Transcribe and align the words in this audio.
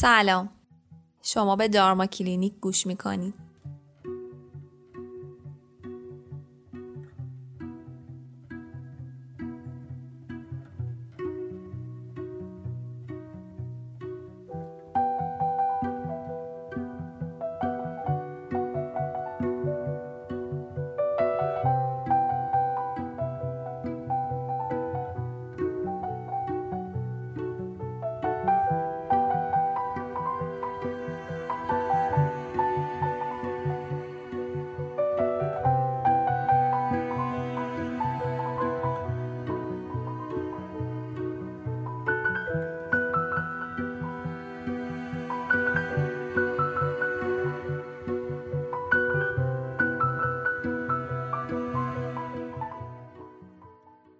سلام. 0.00 0.48
شما 1.22 1.56
به 1.56 1.68
دارما 1.68 2.06
کلینیک 2.06 2.54
گوش 2.60 2.86
می‌کنید. 2.86 3.47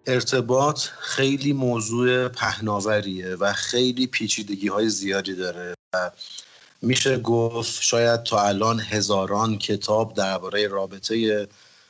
ارتباط 0.09 0.80
خیلی 1.01 1.53
موضوع 1.53 2.29
پهناوریه 2.29 3.35
و 3.35 3.53
خیلی 3.53 4.07
پیچیدگی 4.07 4.69
های 4.69 4.89
زیادی 4.89 5.35
داره 5.35 5.75
و 5.95 6.11
میشه 6.83 7.19
گفت 7.19 7.83
شاید 7.83 8.23
تا 8.23 8.43
الان 8.43 8.80
هزاران 8.80 9.59
کتاب 9.59 10.15
درباره 10.15 10.69
رابطه 10.69 11.49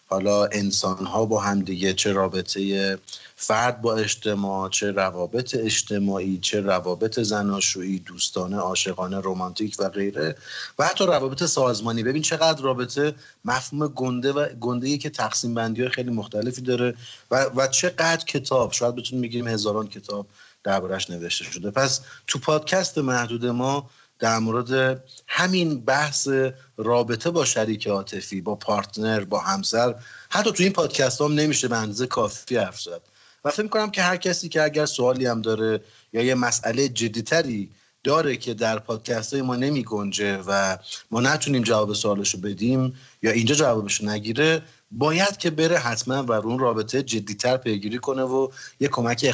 حالا 0.09 0.45
انسان 0.45 1.06
ها 1.06 1.25
با 1.25 1.41
همدیگه 1.41 1.92
چه 1.92 2.12
رابطه 2.12 2.98
فرد 3.37 3.83
با 3.83 3.97
اجتماع 3.97 4.69
چه 4.69 4.91
روابط 4.91 5.56
اجتماعی 5.61 6.39
چه 6.39 6.61
روابط 6.61 7.20
زناشویی 7.20 7.98
دوستانه 7.98 8.56
عاشقانه 8.56 9.20
رمانتیک 9.25 9.77
و 9.79 9.89
غیره 9.89 10.36
و 10.79 10.86
حتی 10.86 11.06
روابط 11.06 11.45
سازمانی. 11.45 12.03
ببین 12.03 12.23
چقدر 12.23 12.62
رابطه 12.62 13.14
مفهوم 13.45 13.89
گنده 13.89 14.33
و 14.33 14.48
گنده 14.61 14.98
که 14.98 15.11
تقسیم 15.11 15.55
بندی 15.55 15.83
های 15.83 15.91
خیلی 15.91 16.11
مختلفی 16.11 16.62
داره 16.62 16.95
و, 17.31 17.45
و 17.56 17.67
چقدر 17.67 18.25
کتاب 18.25 18.73
شاید 18.73 18.95
بتونیم 18.95 19.23
بگیم 19.23 19.48
هزاران 19.48 19.89
کتاب 19.89 20.27
دربارش 20.64 21.11
نوشته 21.11 21.45
شده. 21.45 21.70
پس 21.70 22.01
تو 22.27 22.39
پادکست 22.39 22.98
محدود 22.98 23.47
ما 23.47 23.91
در 24.19 24.38
مورد 24.38 25.02
همین 25.27 25.80
بحث 25.80 26.28
رابطه 26.77 27.30
با 27.30 27.44
شریک 27.44 27.88
عاطفی 27.88 28.41
با 28.41 28.55
پارتنر 28.55 29.24
با 29.24 29.38
همسر 29.38 29.94
حتی 30.30 30.52
تو 30.52 30.62
این 30.62 30.72
پادکست 30.72 31.20
هم 31.20 31.34
نمیشه 31.34 31.69
به 31.69 31.77
اندازه 31.77 32.06
کافی 32.06 32.56
حرف 32.56 32.80
زد. 32.80 33.02
و 33.44 33.50
فکر 33.50 33.62
می‌کنم 33.62 33.91
که 33.91 34.02
هر 34.02 34.16
کسی 34.16 34.48
که 34.48 34.62
اگر 34.62 34.86
سوالی 34.86 35.27
هم 35.27 35.42
داره 35.42 35.80
یا 36.12 36.22
یه 36.22 36.34
مسئله 36.34 36.89
جدیتری 36.89 37.70
داره 38.05 38.36
که 38.36 38.55
در 38.55 38.78
پادکست 38.78 39.33
های 39.33 39.42
ما 39.42 39.56
نمی 39.56 39.83
گنجه 39.84 40.39
و 40.46 40.78
ما 41.11 41.20
نتونیم 41.20 41.62
جواب 41.62 41.92
سوالش 41.92 42.34
رو 42.34 42.41
بدیم 42.41 42.94
یا 43.22 43.30
اینجا 43.30 43.55
جوابش 43.55 44.05
نگیره 44.05 44.62
باید 44.91 45.36
که 45.36 45.50
بره 45.50 45.78
حتما 45.78 46.22
و 46.22 46.33
اون 46.33 46.58
رابطه 46.58 47.02
جدیتر 47.02 47.56
پیگیری 47.56 47.98
کنه 47.98 48.22
و 48.22 48.48
یه 48.80 48.89
کمک 48.89 49.24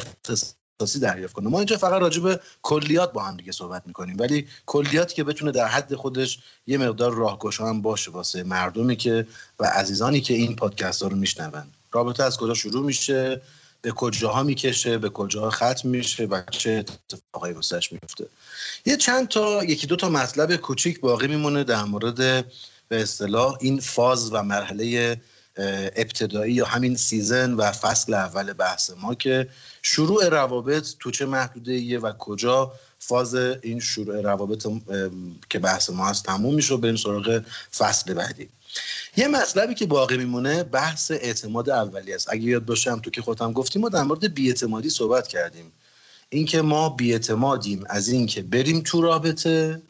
اختصاصی 0.79 0.99
دریافت 0.99 1.33
کنه. 1.33 1.49
ما 1.49 1.57
اینجا 1.57 1.77
فقط 1.77 2.01
راجع 2.01 2.21
به 2.21 2.39
کلیات 2.61 3.13
با 3.13 3.23
هم 3.23 3.37
دیگه 3.37 3.51
صحبت 3.51 3.83
می‌کنیم. 3.85 4.15
ولی 4.19 4.47
کلیاتی 4.65 5.15
که 5.15 5.23
بتونه 5.23 5.51
در 5.51 5.67
حد 5.67 5.95
خودش 5.95 6.39
یه 6.67 6.77
مقدار 6.77 7.13
راهگشا 7.13 7.67
هم 7.67 7.81
باشه 7.81 8.11
واسه 8.11 8.43
مردمی 8.43 8.95
که 8.95 9.27
و 9.59 9.65
عزیزانی 9.65 10.21
که 10.21 10.33
این 10.33 10.55
پادکست 10.55 11.03
ها 11.03 11.07
رو 11.07 11.15
میشنون. 11.15 11.63
رابطه 11.91 12.23
از 12.23 12.37
کجا 12.37 12.53
شروع 12.53 12.85
میشه؟ 12.85 13.41
به 13.81 13.91
کجاها 13.91 14.43
می‌کشه؟ 14.43 14.97
به 14.97 15.09
کجاها 15.09 15.49
ختم 15.49 15.89
میشه؟ 15.89 16.25
و 16.25 16.41
چه 16.51 16.85
اتفاقایی 17.11 17.53
واسش 17.53 17.91
میفته 17.91 18.25
یه 18.85 18.97
چند 18.97 19.27
تا 19.27 19.63
یکی 19.63 19.87
دو 19.87 19.95
تا 19.95 20.09
مطلب 20.09 20.55
کوچیک 20.55 20.99
باقی 20.99 21.27
میمونه 21.27 21.63
در 21.63 21.83
مورد 21.83 22.17
به 22.87 23.01
اصطلاح 23.01 23.57
این 23.61 23.79
فاز 23.79 24.33
و 24.33 24.43
مرحله 24.43 25.17
ابتدایی 25.95 26.53
یا 26.53 26.65
همین 26.65 26.95
season 26.95 27.53
و 27.53 27.71
فصل 27.71 28.13
اول 28.13 28.53
بحث 28.53 28.91
ما 29.01 29.15
که 29.15 29.49
شروع 29.81 30.29
روابط 30.29 30.87
تو 30.99 31.11
چه 31.11 31.25
محدوده 31.25 31.99
و 31.99 32.11
کجا 32.11 32.71
فاز 32.99 33.35
این 33.35 33.79
شروع 33.79 34.21
روابط 34.21 34.67
که 35.49 35.59
بحث 35.59 35.89
ما 35.89 36.07
هست 36.07 36.23
تموم 36.23 36.55
میشه 36.55 36.73
و 36.73 36.77
بریم 36.77 36.95
سراغ 36.95 37.41
فصل 37.77 38.13
بعدی. 38.13 38.49
یه 39.17 39.27
مطلبی 39.27 39.73
که 39.73 39.85
باقی 39.85 40.17
میمونه 40.17 40.63
بحث 40.63 41.11
اعتماد 41.11 41.69
اولی 41.69 42.13
است. 42.13 42.27
اگه 42.31 42.43
یاد 42.43 42.65
باشم 42.65 42.99
تو 42.99 43.09
که 43.09 43.21
خودم 43.21 43.53
گفتیم 43.53 43.81
ما 43.81 43.89
در 43.89 44.03
مورد 44.03 44.33
بیاعتمادی 44.33 44.89
صحبت 44.89 45.27
کردیم. 45.27 45.71
اینکه 46.29 46.61
ما 46.61 46.89
بیاعتمادیم 46.89 47.83
از 47.89 48.07
اینکه 48.07 48.41
بریم 48.41 48.81
تو 48.81 49.01
رابطه 49.01 49.81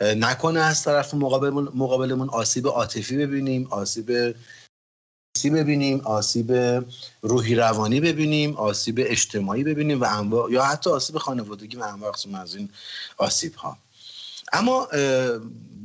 نکنه 0.00 0.60
از 0.60 0.82
طرف 0.82 1.14
مقابلمون, 1.14 1.68
مقابلمون 1.74 2.28
آسیب 2.28 2.68
عاطفی 2.68 3.16
ببینیم 3.16 3.66
آسیب 3.70 4.34
آسیب 5.38 5.56
ببینیم 5.56 6.00
آسیب 6.00 6.52
روحی 7.22 7.54
روانی 7.54 8.00
ببینیم 8.00 8.56
آسیب 8.56 9.00
اجتماعی 9.00 9.64
ببینیم 9.64 10.00
و 10.00 10.04
انواع 10.04 10.52
یا 10.52 10.64
حتی 10.64 10.90
آسیب 10.90 11.18
خانوادگی 11.18 11.76
و 11.76 11.82
انواع 11.82 12.12
از 12.40 12.54
این 12.56 12.68
آسیب 13.16 13.54
ها 13.54 13.78
اما 14.52 14.88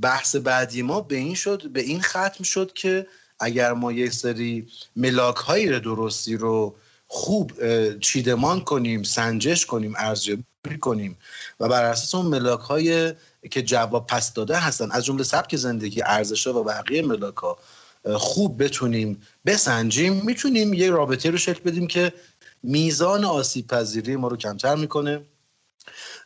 بحث 0.02 0.36
بعدی 0.36 0.82
ما 0.82 1.02
به 1.02 1.16
این 1.16 1.36
شد 1.36 1.70
به 1.70 1.82
این 1.82 2.02
ختم 2.02 2.44
شد 2.44 2.74
که 2.74 3.08
اگر 3.40 3.74
ما 3.74 3.92
یک 3.92 4.12
سری 4.12 4.68
ملاک 4.96 5.36
های 5.36 5.80
درستی 5.80 6.38
رو 6.38 6.76
خوب 7.08 7.52
چیدمان 8.00 8.62
کنیم 8.62 9.04
سنجش 9.04 9.66
کنیم 9.66 9.94
ارزیابی 9.98 10.78
کنیم 10.82 11.18
و 11.60 11.70
بر 11.70 11.84
اساس 11.84 12.16
اون 12.16 12.26
ملاک 12.26 12.60
های 12.60 13.14
که 13.52 13.62
جواب 13.62 14.08
پس 14.08 14.34
داده 14.34 14.58
هستن 14.58 14.92
از 14.92 15.06
جمله 15.06 15.24
سبک 15.24 15.56
زندگی 15.56 16.02
ارزش 16.02 16.48
و 16.48 16.64
بقیه 16.64 17.02
ملاک 17.02 17.36
ها 17.36 17.58
خوب 18.16 18.64
بتونیم 18.64 19.22
بسنجیم 19.46 20.14
می‌تونیم 20.26 20.74
یه 20.74 20.90
رابطه 20.90 21.30
رو 21.30 21.38
شکل 21.38 21.60
بدیم 21.60 21.88
که 21.88 22.14
میزان 22.64 23.26
آسیب 23.26 23.68
پذیری 23.68 24.16
ما 24.16 24.28
رو 24.28 24.38
کمتر 24.38 24.76
می‌کنه. 24.76 25.22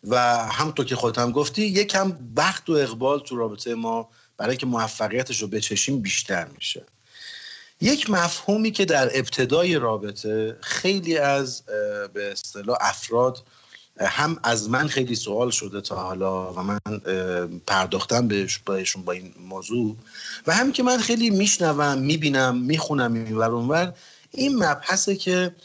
و 0.04 0.38
همونطور 0.38 0.86
که 0.86 0.96
خودت 0.96 1.18
هم 1.18 1.32
گفتی 1.32 1.62
یکم 1.62 2.18
وقت 2.36 2.70
و 2.70 2.74
اقبال 2.74 3.20
تو 3.20 3.36
رابطه 3.36 3.76
ما 3.76 4.10
برای 4.38 4.58
که 4.58 4.66
موفقیتش 4.66 5.42
رو 5.42 5.48
بچشیم 5.48 6.02
بیشتر 6.02 6.48
میشه. 6.56 6.86
یک 7.82 8.10
مفهومی 8.10 8.72
که 8.72 8.86
در 8.86 9.10
ابتدای 9.14 9.76
رابطه 9.76 10.58
خیلی 10.62 11.18
از 11.18 11.64
به 12.14 12.32
اصطلاح 12.32 12.78
افراد 12.82 13.44
هم 14.00 14.40
از 14.44 14.70
من 14.70 14.88
خیلی 14.88 15.16
سوال 15.16 15.50
شده 15.50 15.82
تا 15.82 15.96
حالا 15.96 16.54
و 16.54 16.60
من 16.60 16.80
پرداختم 17.68 18.28
بهش 18.28 18.58
بهشون 18.58 19.04
با 19.04 19.12
این 19.12 19.34
موضوع. 19.40 19.96
و 20.48 20.54
هم 20.54 20.72
که 20.72 20.84
من 20.84 20.98
خیلی 20.98 21.30
میشنوم 21.30 21.98
می‌بینم 21.98 22.58
می‌خونم 22.58 23.14
این 23.14 23.42
اونور 23.42 23.94
این 24.32 24.56
مبحثه 24.56 25.16
که 25.16 25.56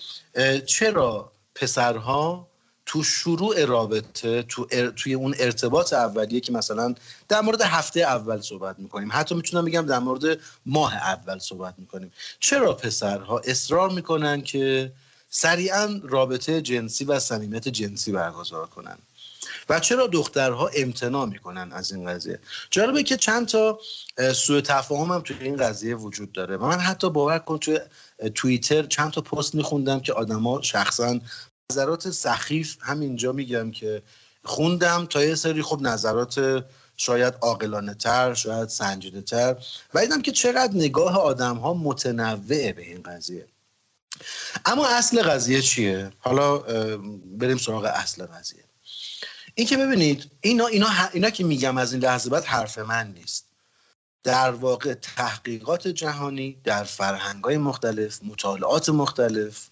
چرا 0.67 1.33
پسرها 1.55 2.49
تو 2.87 3.03
شروع 3.03 3.65
رابطه 3.65 4.43
تو 4.43 4.67
توی 4.97 5.15
اون 5.15 5.35
ارتباط 5.39 5.93
اولیه 5.93 6.41
که 6.41 6.53
مثلا 6.53 6.95
در 7.29 7.41
مورد 7.41 7.63
هفته 7.63 8.01
اول 8.01 8.41
صحبت 8.41 8.79
می‌کنیم 8.79 9.09
حتی 9.13 9.35
می‌تونم 9.35 9.65
بگم 9.65 9.87
در 9.87 9.99
مورد 9.99 10.39
ماه 10.67 10.95
اول 10.95 11.39
صحبت 11.39 11.75
می‌کنیم 11.79 12.13
چرا 12.41 12.73
پسرها 12.75 13.39
اصرار 13.39 13.91
می‌کنن 13.91 14.43
که 14.43 14.93
سریعا 15.35 16.01
رابطه 16.03 16.63
جنسی 16.63 17.05
و 17.05 17.19
صمیمیت 17.19 17.69
جنسی 17.69 18.13
برگزار 18.13 18.67
کنن. 18.67 18.99
و 19.69 19.81
چرا 19.81 20.07
دخترها 20.07 20.71
امتناع 20.75 21.27
می‌کنن 21.27 21.73
از 21.73 21.93
این 21.93 22.07
قضیه؟ 22.07 22.39
جالبه 22.71 23.03
که 23.03 23.17
چند 23.17 23.49
تا 23.49 23.81
سوء 24.35 24.61
تفاهم 24.61 25.13
هم 25.13 25.21
توی 25.21 25.37
این 25.41 25.57
قضیه 25.57 25.97
وجود 25.97 26.33
داره. 26.33 26.57
و 26.57 26.67
من 26.67 26.79
حتی 26.79 27.11
باور 27.11 27.39
کن 27.39 27.59
توی 27.59 27.81
توییتر 28.35 28.83
چند 28.83 29.11
تا 29.11 29.21
پست 29.21 29.55
میخوندم 29.55 30.01
که 30.01 30.13
آدما 30.13 30.63
شخصا 30.63 31.21
نظرات 31.73 32.11
سخیف 32.11 32.77
همینجا 32.81 33.33
میگم 33.33 33.71
که 33.71 34.03
خوندم 34.45 35.07
تا 35.07 35.25
یه 35.25 35.35
سری 35.35 35.63
خب 35.63 35.81
نظرات 35.83 36.65
شاید 36.97 37.35
عاقلانه 37.41 37.95
تر 37.95 38.35
شاید 38.35 38.69
سنجیده 38.69 39.21
تر. 39.23 39.57
و 39.95 40.01
دیدم 40.01 40.23
که 40.23 40.33
چقدر 40.33 40.75
نگاه 40.75 41.19
آدم 41.19 41.57
ها 41.57 41.75
متنوعه 41.75 42.73
به 42.73 42.83
این 42.83 43.03
قضیه. 43.03 43.52
اما 44.65 44.87
اصل 44.87 45.23
قضیه 45.23 45.63
چیه؟ 45.63 46.13
حالا 46.19 46.59
بریم 47.39 47.59
سراغ 47.59 47.85
اصل 47.85 48.27
قضیه. 48.27 48.65
این 49.55 49.67
که 49.67 49.77
ببینید 49.77 50.31
اینا, 50.41 50.67
اینا, 50.67 50.89
اینا 51.13 51.31
که 51.31 51.45
میگم 51.45 51.79
از 51.79 51.93
این 51.93 52.03
لحظه 52.03 52.31
بعد 52.31 52.45
حرف 52.45 52.79
من 52.79 53.13
نیست. 53.13 53.45
در 54.25 54.51
واقع 54.51 54.95
تحقیقات 54.95 55.89
جهانی 55.89 56.57
در 56.65 56.85
فرهنگ 56.85 57.47
مختلف 57.47 58.21
مطالعات 58.23 58.89
مختلف 58.89 59.69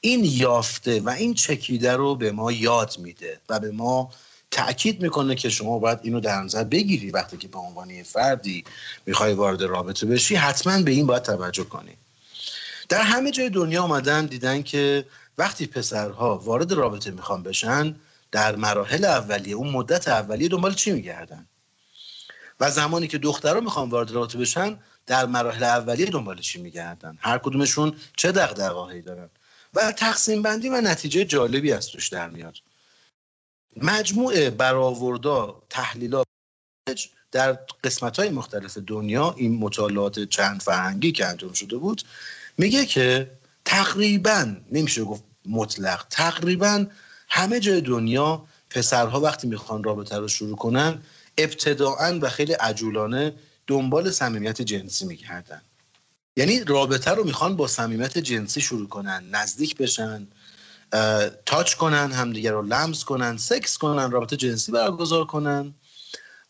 این 0.00 0.24
یافته 0.24 1.00
و 1.00 1.08
این 1.08 1.34
چکیده 1.34 1.92
رو 1.92 2.14
به 2.14 2.32
ما 2.32 2.52
یاد 2.52 2.98
میده 2.98 3.40
و 3.48 3.60
به 3.60 3.70
ما 3.70 4.10
تاکید 4.50 5.02
می‌کنه 5.02 5.34
که 5.34 5.50
شما 5.50 5.78
باید 5.78 5.98
اینو 6.02 6.20
در 6.20 6.40
نظر 6.42 6.64
بگیری. 6.64 7.10
وقتی 7.10 7.36
که 7.36 7.48
به 7.48 7.58
عنوان 7.58 8.02
فردی 8.02 8.64
می‌خوای 9.06 9.32
وارد 9.32 9.62
رابطه 9.62 10.06
بشی 10.06 10.34
حتما 10.34 10.82
به 10.82 10.90
این 10.90 11.06
باید 11.06 11.22
توجه 11.22 11.64
کنی. 11.64 11.96
در 12.88 13.02
همه 13.02 13.30
جای 13.30 13.50
دنیا 13.50 13.82
آمدن 13.82 14.26
دیدن 14.26 14.62
که 14.62 15.06
وقتی 15.38 15.66
پسرها 15.66 16.38
وارد 16.38 16.72
رابطه 16.72 17.10
می‌خوان 17.10 17.42
بشن 17.42 17.96
در 18.32 18.56
مراحل 18.56 19.04
اولیه 19.04 19.54
اون 19.54 19.70
مدت 19.70 20.08
اولیه 20.08 20.48
دنبال 20.48 20.74
چی 20.74 20.92
میگردن؟ 20.92 21.46
و 22.60 22.70
زمانی 22.70 23.08
که 23.08 23.18
دخترها 23.18 23.60
می‌خوان 23.60 23.90
وارد 23.90 24.10
رابطه 24.10 24.38
بشن 24.38 24.78
در 25.06 25.26
مراحل 25.26 25.62
اولیه 25.62 26.06
دنبال 26.06 26.40
چی 26.40 26.60
میگردن؟ 26.60 27.18
هر 27.20 27.38
کدومشون 27.38 27.96
چه 28.16 28.32
دغدغه‌هایی 28.32 29.02
دارن؟ 29.02 29.30
و 29.74 29.92
تقسیم 29.92 30.42
بندی 30.42 30.68
و 30.68 30.80
نتیجه 30.80 31.24
جالبی 31.24 31.72
از 31.72 31.86
توش 31.88 32.08
در 32.08 32.28
میاد. 32.28 32.56
مجموعه 33.76 34.50
برآوردا 34.50 35.62
تحلیلات 35.70 36.26
در 37.32 37.52
قسمت 37.84 38.18
های 38.18 38.30
مختلف 38.30 38.78
دنیا 38.78 39.34
این 39.36 39.58
مطالعات 39.58 40.20
چند 40.20 40.62
فرهنگی 40.62 41.12
که 41.12 41.26
انجام 41.26 41.52
شده 41.52 41.76
بود 41.76 42.02
میگه 42.58 42.86
که 42.86 43.30
تقریبا 43.64 44.56
نمیشه 44.72 45.04
گفت 45.04 45.24
مطلق 45.46 46.06
تقریبا 46.10 46.86
همه 47.28 47.60
جای 47.60 47.80
دنیا 47.80 48.44
پسرها 48.70 49.20
وقتی 49.20 49.48
می‌خوان 49.48 49.84
رابطه 49.84 50.16
رو 50.16 50.28
شروع 50.28 50.56
کنن 50.56 51.02
ابتداعا 51.38 52.18
و 52.22 52.28
خیلی 52.28 52.52
عجولانه 52.52 53.34
دنبال 53.66 54.10
صمیمیت 54.10 54.62
جنسی 54.62 55.06
میگردن. 55.06 55.62
یعنی 56.36 56.64
رابطه 56.64 57.10
رو 57.10 57.24
می‌خوان 57.24 57.56
با 57.56 57.66
صمیمیت 57.66 58.18
جنسی 58.18 58.60
شروع 58.60 58.88
کنن 58.88 59.24
نزدیک 59.30 59.76
بشن 59.76 60.28
تاچ 61.46 61.74
کنن 61.74 62.12
همدیگه 62.12 62.50
رو 62.50 62.62
لمس 62.62 63.04
کنن 63.04 63.36
سکس 63.36 63.78
کنن 63.78 64.10
رابطه 64.10 64.36
جنسی 64.36 64.72
برگزار 64.72 65.24
کنن 65.24 65.74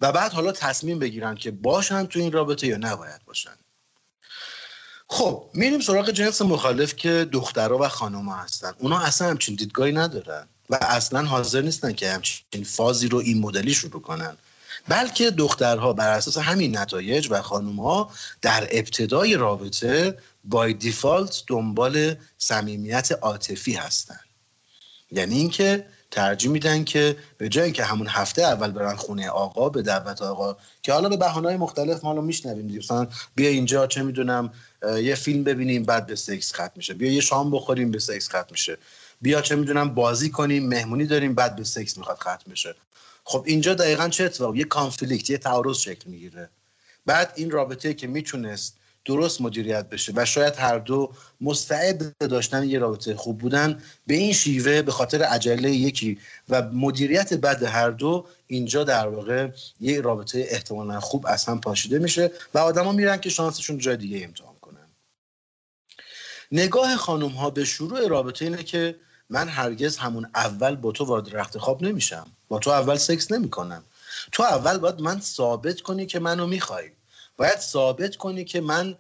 و 0.01 0.13
بعد 0.13 0.33
حالا 0.33 0.53
تصمیم 0.53 0.99
بگیرن 0.99 1.35
که 1.35 1.51
باشن 1.51 2.07
تو 2.07 2.19
این 2.19 2.33
رابطه 2.33 2.67
یا 2.67 2.77
نباید 2.77 3.25
باشن. 3.27 3.58
خب 5.11 5.45
میریم 5.55 5.81
سراغ 5.81 6.11
جنس 6.11 6.43
مخالف 6.43 6.97
که 6.97 7.29
دخترها 7.33 7.79
و 7.79 7.89
خانوما 7.89 8.35
هستن. 8.35 8.73
اونا 8.79 8.99
اصلا 8.99 9.29
همچین 9.29 9.55
دیدگاهی 9.55 9.93
ندارن 9.93 10.47
و 10.71 10.79
اصلا 10.81 11.23
حاضر 11.25 11.61
نیستن 11.61 11.93
که 11.93 12.11
همچین 12.11 12.65
فازی 12.65 13.09
رو 13.09 13.19
این 13.19 13.39
مدلی 13.39 13.75
شروع 13.75 14.03
کنن. 14.03 14.37
بلکه 14.89 15.31
دخترها 15.31 15.93
بر 15.93 16.11
اساس 16.11 16.39
همین 16.39 16.79
نتایج 16.79 17.29
و 17.31 17.43
خانومها 17.43 18.11
در 18.43 18.69
ابتدای 18.71 19.37
رابطه 19.37 20.19
بای 20.45 20.73
دیفالت 20.73 21.43
دنبال 21.47 22.15
صمیمیت 22.39 23.13
عاطفی 23.23 23.73
هستن. 23.73 24.21
یعنی 25.13 25.37
اینکه 25.37 25.87
ترجیح 26.11 26.51
میدن 26.51 26.85
که 26.85 27.17
به 27.39 27.49
جای 27.49 27.65
اینکه 27.65 27.85
همون 27.85 28.07
هفته 28.07 28.43
اول 28.43 28.71
برن 28.71 28.97
خونه 28.97 29.29
آقا 29.29 29.69
به 29.69 29.83
دعوت 29.83 30.23
آقا 30.23 30.57
که 30.83 30.93
حالا 30.93 31.09
به 31.09 31.17
بهانه‌های 31.17 31.57
مختلف 31.57 32.05
ما 32.05 32.13
رو 32.13 32.23
میشنویم 32.23 32.79
مثلا 32.79 33.07
بیا 33.35 33.49
اینجا 33.49 33.87
چه 33.87 34.03
می‌دونم 34.03 34.53
یه 35.03 35.15
فیلم 35.15 35.45
ببینیم 35.45 35.83
بعد 35.83 36.07
به 36.07 36.17
سکس 36.17 36.55
ختم 36.55 36.73
میشه. 36.77 36.95
بیا 36.95 37.13
یه 37.13 37.21
شام 37.21 37.51
بخوریم 37.51 37.91
به 37.91 37.99
سکس 37.99 38.29
ختم 38.29 38.47
میشه. 38.51 38.79
بیا 39.21 39.41
چه 39.41 39.57
می‌دونم 39.57 39.95
بازی 39.95 40.31
کنیم 40.31 40.69
مهمونی 40.69 41.07
داریم 41.07 41.35
بعد 41.35 41.57
به 41.57 41.65
سکس 41.65 41.99
می‌خواد 41.99 42.17
ختم 42.17 42.51
بشه. 42.51 42.75
خب 43.25 43.45
اینجا 43.47 43.75
دقیقا 43.75 44.09
چه 44.09 44.25
اتفاق؟ 44.25 44.57
یه 44.57 44.65
کانفلیکت 44.65 45.31
یه 45.31 45.39
تعارض 45.39 45.77
شکل 45.77 46.11
می‌گیره. 46.11 46.49
بعد 47.07 47.33
این 47.37 47.51
رابطه 47.51 47.95
که 47.95 48.07
می‌تونست 48.07 48.77
درست 49.09 49.41
مدیریت 49.41 49.89
بشه 49.89 50.13
و 50.17 50.25
شاید 50.25 50.55
هر 50.57 50.79
دو 50.79 51.13
مستعد 51.41 52.17
داشتن 52.19 52.65
یه 52.65 52.79
رابطه 52.79 53.17
خوب 53.17 53.39
بودن 53.39 53.83
به 54.07 54.15
این 54.15 54.33
شیوه 54.33 54.83
به 54.83 54.93
خاطر 54.93 55.23
عجله 55.23 55.71
یکی 55.71 56.19
و 56.49 56.63
مدیریت 56.63 57.35
بد 57.35 57.63
هر 57.63 57.91
دو 57.91 58.27
اینجا 58.47 58.85
در 58.85 59.09
واقع 59.09 59.49
یه 59.81 60.01
رابطه 60.01 60.47
احتمالا 60.49 61.01
خوب 61.01 61.27
از 61.29 61.45
هم 61.45 61.61
پاشیده 61.61 61.99
میشه 61.99 62.31
و 62.55 62.59
آدما 62.59 62.93
میرن 62.93 63.17
که 63.17 63.31
شانسشون 63.31 63.79
جای 63.79 63.97
دیگه 63.97 64.25
امتحان 64.25 64.55
کنن. 64.61 64.89
نگاه 66.53 66.97
خانم 66.97 67.29
ها 67.29 67.51
به 67.51 67.65
شروع 67.65 68.09
رابطه 68.09 68.45
اینه 68.45 68.63
که 68.63 68.97
من 69.31 69.49
هرگز 69.49 69.97
همون 69.97 70.31
اول 70.35 70.77
با 70.77 70.93
تو 70.93 71.05
وارد 71.05 71.37
رخت 71.37 71.59
خواب 71.59 71.83
نمیشم. 71.83 72.27
با 72.49 72.59
تو 72.59 72.71
اول 72.71 72.97
سکس 72.97 73.33
نمی‌کنم. 73.33 73.85
تو 74.33 74.43
اول 74.43 74.79
باید 74.79 75.01
من 75.01 75.21
ثابت 75.21 75.81
کنی 75.81 76.07
که 76.07 76.19
منو 76.19 76.47
می‌خوای. 76.47 76.91
باید 77.39 77.59
ثابت 77.59 78.17
کنی 78.17 78.45
که 78.45 78.61
من 78.61 78.97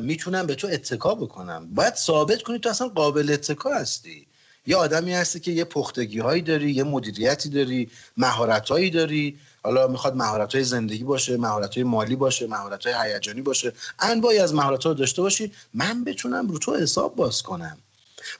می‌تونم 0.00 0.46
به 0.46 0.54
تو 0.54 0.68
اتکا 0.72 1.14
بکنم. 1.14 1.74
باید 1.74 1.94
ثابت 1.94 2.42
کنی 2.42 2.58
تو 2.58 2.68
اصلا 2.68 2.88
قابل 2.88 3.30
اتکا 3.32 3.74
هستی. 3.74 4.26
یه 4.66 4.76
آدمی 4.76 5.14
هستی 5.14 5.40
که 5.40 5.50
یه 5.52 5.64
پختگی 5.64 6.18
هایی 6.18 6.42
داری 6.42 6.72
یه 6.72 6.84
مدیریتی 6.84 7.48
داری 7.48 7.90
مهارت 8.16 8.68
هایی 8.68 8.90
داری. 8.90 9.38
حالا 9.62 9.86
می‌خواد 9.86 10.16
مهارت 10.16 10.54
های 10.54 10.64
زندگی 10.64 11.04
باشه 11.04 11.36
مهارت 11.36 11.74
های 11.74 11.84
مالی 11.84 12.16
باشه 12.16 12.46
مهارت 12.46 12.86
های 12.86 13.12
هیجانی 13.12 13.42
باشه. 13.42 13.72
انواعی 13.98 14.38
از 14.38 14.54
مهارت 14.54 14.86
رو 14.86 14.94
داشته 14.94 15.22
باشی 15.22 15.52
من 15.74 16.04
بتونم 16.04 16.48
رو 16.48 16.58
تو 16.58 16.76
حساب 16.76 17.16
باز 17.16 17.42
کنم. 17.42 17.78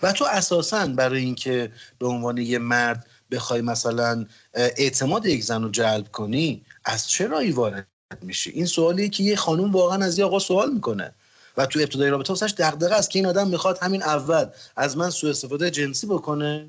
و 0.03 0.13
تو 0.13 0.25
اساسا 0.25 0.87
برای 0.87 1.21
اینکه 1.21 1.73
به 1.99 2.07
عنوان 2.07 2.39
یه 2.39 2.59
مرد 2.59 3.07
بخوای 3.31 3.61
مثلا 3.61 4.27
اعتماد 4.55 5.27
یک 5.27 5.45
زن 5.45 5.63
رو 5.63 5.71
جلب 5.71 6.13
کنی 6.13 6.65
از 6.85 7.09
چه 7.09 7.27
رایی 7.27 7.51
وارد 7.51 7.94
میشی. 8.23 8.51
این 8.51 8.67
سوالی 8.67 9.09
که 9.09 9.23
یه 9.23 9.37
خانوم 9.37 9.73
واقعا 9.73 10.05
از 10.05 10.19
یه 10.19 10.25
آقا 10.25 10.39
سوال 10.39 10.73
می‌کنه 10.73 11.15
و 11.57 11.67
تو 11.67 11.79
ابتدای 11.81 12.11
رابطه 12.11 12.33
واسش 12.33 12.55
دغدغه 12.59 12.95
است 12.95 13.11
که 13.11 13.19
این 13.19 13.27
آدم 13.27 13.49
می‌خواد 13.49 13.79
همین 13.83 14.03
اول 14.03 14.47
از 14.77 14.97
من 14.97 15.11
سوء 15.11 15.31
استفاده 15.31 15.71
جنسی 15.71 16.07
بکنه 16.07 16.67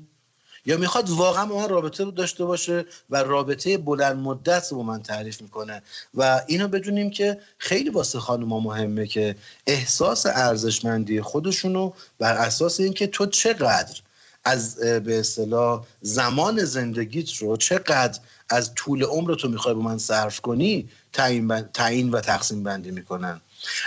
یا 0.66 0.76
می‌خواد 0.76 1.10
واقعا 1.10 1.46
با 1.46 1.58
من 1.58 1.68
رابطه 1.68 2.04
داشته 2.04 2.44
باشه 2.44 2.84
و 3.10 3.16
رابطه 3.16 3.78
بلند 3.78 4.16
مدت 4.16 4.70
با 4.70 4.82
من 4.82 5.02
تعریف 5.02 5.42
می‌کنه. 5.42 5.82
و 6.14 6.42
اینو 6.46 6.68
بدونیم 6.68 7.10
که 7.10 7.38
خیلی 7.58 7.90
واسه 7.90 8.20
خانوما 8.20 8.60
مهمه 8.60 9.06
که 9.06 9.36
احساس 9.66 10.26
ارزشمندی 10.26 11.20
خودشونو 11.20 11.92
بر 12.18 12.34
اساس 12.34 12.80
اینکه 12.80 13.06
تو 13.06 13.26
چقدر 13.26 14.00
از 14.44 14.76
به 14.78 15.20
اصطلاح 15.20 15.86
زمان 16.00 16.64
زندگیت 16.64 17.34
رو 17.34 17.56
چقدر 17.56 18.20
از 18.50 18.74
طول 18.74 19.04
عمر 19.04 19.34
تو 19.34 19.48
می‌خوای 19.48 19.74
با 19.74 19.80
من 19.80 19.98
صرف 19.98 20.40
کنی 20.40 20.88
تعیین 21.74 22.10
و 22.10 22.20
تقسیم 22.20 22.62
بندی 22.62 22.90
می‌کنن. 22.90 23.40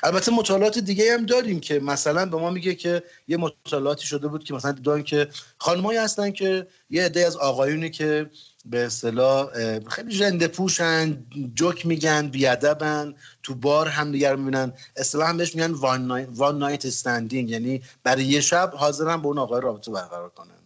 البته 0.04 0.32
مطالعات 0.32 0.80
دیگه 0.80 1.14
هم 1.14 1.26
داریم 1.26 1.60
که 1.60 1.80
مثلا 1.80 2.26
به 2.26 2.38
ما 2.38 2.50
میگه 2.50 2.76
که 2.76 3.04
یه 3.28 3.38
مطالعاتی 3.38 4.08
شده 4.08 4.28
بود 4.28 4.44
که 4.44 4.54
مثلا 4.54 4.72
دیدن 4.72 5.04
که 5.04 5.30
خانمایی 5.58 6.00
هستن 6.00 6.32
که 6.32 6.68
یه 6.90 7.06
عده 7.06 7.26
از 7.26 7.36
آقایونی 7.38 7.90
که 7.90 8.30
به 8.66 8.86
اصطلاح 8.86 9.50
خیلی 9.90 10.12
ژنده 10.12 10.48
پوشن 10.48 11.18
جوک 11.56 11.86
میگن 11.86 12.28
بیادبن 12.28 13.16
تو 13.44 13.56
بار 13.56 13.88
هم 13.88 14.12
دیگر 14.12 14.36
می‌بینن. 14.36 14.74
اصطلاح 14.96 15.30
هم 15.30 15.38
بهش 15.38 15.56
میگن 15.56 15.72
وان 15.72 16.58
نایت 16.58 16.86
استندینگ 16.86 17.50
یعنی 17.50 17.82
برای 18.04 18.24
یه 18.26 18.42
شب 18.42 18.74
حاضرن 18.76 19.18
با 19.18 19.30
اون 19.30 19.38
آقای 19.38 19.62
رابطه 19.62 19.92
برقرار 19.92 20.30
کنن. 20.30 20.59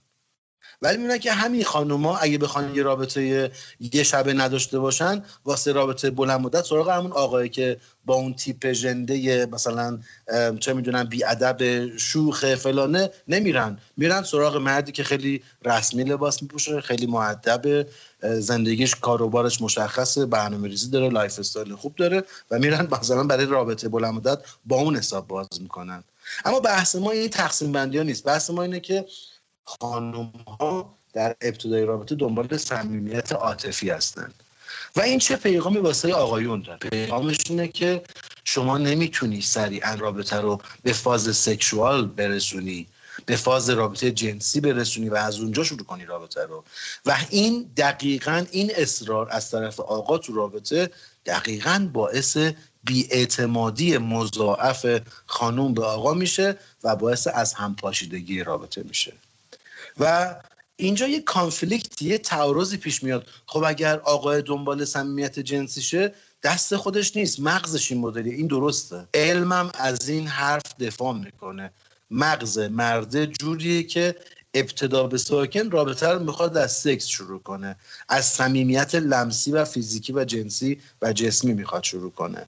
ولی 0.83 0.97
می‌بینن 0.97 1.17
که 1.17 1.31
همین 1.31 1.63
خانوما 1.63 2.17
اگه 2.17 2.37
بخوان 2.37 2.75
یه 2.75 2.83
رابطه 2.83 3.51
یه 3.93 4.03
شبه 4.03 4.33
نداشته 4.33 4.79
باشن 4.79 5.23
واسه 5.45 5.71
رابطه 5.71 6.09
بلند 6.09 6.41
مدت 6.41 6.65
سراغ 6.65 6.89
همون 6.89 7.11
آقایی 7.11 7.49
که 7.49 7.77
با 8.05 8.15
اون 8.15 8.33
تیپ 8.33 8.71
ژنده 8.71 9.45
مثلا 9.45 9.99
چه 10.59 10.73
می‌دونن 10.73 11.03
بی 11.03 11.23
ادب 11.23 11.87
شوخ 11.97 12.55
فلانه 12.55 13.09
نمیرن. 13.27 13.77
میرن 13.97 14.23
سراغ 14.23 14.57
مردی 14.57 14.91
که 14.91 15.03
خیلی 15.03 15.43
رسمی 15.65 16.03
لباس 16.03 16.41
میپوشه 16.41 16.81
خیلی 16.81 17.05
معدب 17.05 17.87
زندگیش 18.21 18.95
کاروبارش 18.95 19.61
مشخصه 19.61 20.25
برنامه 20.25 20.67
ریزی 20.67 20.89
داره 20.89 21.09
lifestyle 21.09 21.75
خوب 21.75 21.95
داره 21.95 22.23
و 22.51 22.59
میرن 22.59 22.87
مثلا 22.91 23.23
برای 23.23 23.45
رابطه 23.45 23.89
بلند 23.89 24.13
مدت 24.13 24.39
با 24.65 24.75
اون 24.75 24.95
حساب 24.95 25.27
باز 25.27 25.47
می‌کنن. 25.61 26.03
اما 26.45 26.59
بحث 26.59 26.95
ما 26.95 27.11
این 27.11 27.29
تقسیم 27.29 27.71
بندی 27.71 27.97
ها 27.97 28.03
نیست. 28.03 28.23
بحث 28.23 28.49
ما 28.49 28.61
اینه 28.63 28.79
که 28.79 29.05
خانم 29.65 30.33
ها 30.59 30.95
در 31.13 31.35
ابتدای 31.41 31.85
رابطه 31.85 32.15
دنبال 32.15 32.57
صمیمیت 32.57 33.31
عاطفی 33.31 33.89
هستند. 33.89 34.33
و 34.95 35.01
این 35.01 35.19
چه 35.19 35.35
پیغامی 35.35 35.77
واسه 35.77 36.13
آقایون 36.13 36.61
داره 36.61 36.77
پیغامش 36.77 37.37
اینه 37.49 37.67
که 37.67 38.03
شما 38.43 38.77
نمی‌تونی 38.77 39.41
سریعا 39.41 39.95
رابطه 39.95 40.35
رو 40.35 40.61
به 40.83 40.93
فاز 40.93 41.37
sexual 41.37 42.07
برسونی 42.07 42.87
به 43.25 43.35
فاز 43.35 43.69
رابطه 43.69 44.11
جنسی 44.11 44.61
برسونی 44.61 45.09
و 45.09 45.15
از 45.15 45.39
اونجا 45.39 45.63
شروع 45.63 45.83
کنی 45.83 46.05
رابطه 46.05 46.41
رو. 46.45 46.63
و 47.05 47.17
این 47.29 47.71
دقیقا 47.77 48.45
این 48.51 48.71
اصرار 48.75 49.27
از 49.31 49.51
طرف 49.51 49.79
آقا 49.79 50.17
تو 50.17 50.33
رابطه 50.33 50.89
دقیقا 51.25 51.89
باعث 51.93 52.37
بیاعتمادی 52.83 53.97
مضاعف 53.97 55.01
خانوم 55.25 55.73
به 55.73 55.85
آقا 55.85 56.13
میشه 56.13 56.57
و 56.83 56.95
باعث 56.95 57.27
از 57.33 57.53
همپاشیدگی 57.53 58.43
رابطه 58.43 58.83
میشه. 58.83 59.13
و 59.99 60.35
اینجا 60.75 61.07
یه 61.07 61.21
کانفلیکت 61.21 62.01
یه 62.01 62.17
تعارضی 62.17 62.77
پیش 62.77 63.03
میاد. 63.03 63.27
خب 63.45 63.63
اگر 63.63 63.99
آقای 63.99 64.41
دنبال 64.41 64.85
صمیمیت 64.85 65.39
جنسیشه 65.39 66.13
دست 66.43 66.75
خودش 66.75 67.17
نیست. 67.17 67.39
مغزش 67.39 67.91
این 67.91 68.01
مدلی 68.01 68.29
این 68.29 68.47
درسته. 68.47 69.07
علمم 69.13 69.71
از 69.73 70.09
این 70.09 70.27
حرف 70.27 70.75
دفاع 70.79 71.13
می‌کنه. 71.13 71.71
مغز 72.11 72.57
مرده 72.59 73.27
جوریه 73.27 73.83
که 73.83 74.15
ابتدا 74.53 75.07
به 75.07 75.17
ساکن 75.17 75.71
رابطه 75.71 76.07
رو 76.07 76.19
می‌خواد 76.19 76.57
از 76.57 76.71
سکس 76.71 77.05
شروع 77.07 77.39
کنه. 77.39 77.75
از 78.09 78.25
صمیمیت 78.25 78.95
لمسی 78.95 79.51
و 79.51 79.65
فیزیکی 79.65 80.13
و 80.13 80.25
جنسی 80.25 80.81
و 81.01 81.13
جسمی 81.13 81.53
می‌خواد 81.53 81.83
شروع 81.83 82.11
کنه. 82.11 82.45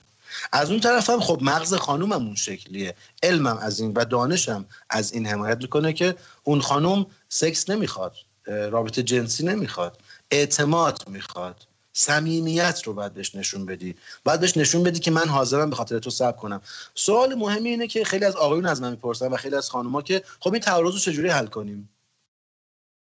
از 0.52 0.70
اون 0.70 0.80
طرف 0.80 1.10
هم 1.10 1.20
خب 1.20 1.38
مغز 1.42 1.74
خانومم 1.74 2.26
اون 2.26 2.34
شکلیه. 2.34 2.94
علمم 3.22 3.56
از 3.56 3.80
این 3.80 3.92
و 3.92 4.04
دانشم 4.04 4.64
از 4.90 5.12
این 5.12 5.26
حمایت 5.26 5.58
می‌کنه 5.62 5.92
که 5.92 6.16
اون 6.44 6.60
خانوم 6.60 7.06
سکس 7.28 7.70
نمی‌خواد 7.70 8.16
رابطه 8.46 9.02
جنسی 9.02 9.44
نمی‌خواد 9.44 9.98
اعتماد 10.30 11.08
می‌خواد 11.08 11.66
صمیمیت 11.92 12.82
رو 12.84 12.94
باید 12.94 13.14
بهش 13.14 13.34
نشون 13.34 13.66
بدی. 13.66 13.96
باید 14.24 14.40
بهش 14.40 14.56
نشون 14.56 14.82
بدی 14.82 14.98
که 14.98 15.10
من 15.10 15.28
حاضرم 15.28 15.70
به 15.70 15.76
خاطر 15.76 15.98
تو 15.98 16.10
صبر 16.10 16.36
کنم. 16.36 16.60
سوال 16.94 17.34
مهمی 17.34 17.68
اینه 17.68 17.86
که 17.86 18.04
خیلی 18.04 18.24
از 18.24 18.36
آقایون 18.36 18.66
از 18.66 18.82
من 18.82 18.90
می‌پرسن 18.90 19.28
و 19.28 19.36
خیلی 19.36 19.56
از 19.56 19.70
خانوما 19.70 20.02
که 20.02 20.22
خب 20.40 20.52
این 20.52 20.62
تعارض 20.62 20.92
رو 20.92 20.98
چجوری 20.98 21.28
حل 21.28 21.46
کنیم؟ 21.46 21.88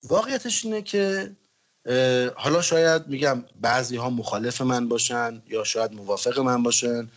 واقعیتش 0.03 0.65
اینه 0.65 0.83
که 0.83 1.31
حالا 2.35 2.63
شاید 2.63 3.09
میگم 3.09 3.45
بعضی 3.61 3.97
ها 3.97 4.11
مخالف 4.11 4.61
من 4.61 4.89
باشن 4.89 5.43
یا 5.49 5.65
شاید 5.65 5.93
موافق 5.93 6.39
من 6.39 6.63
باشن 6.63 7.09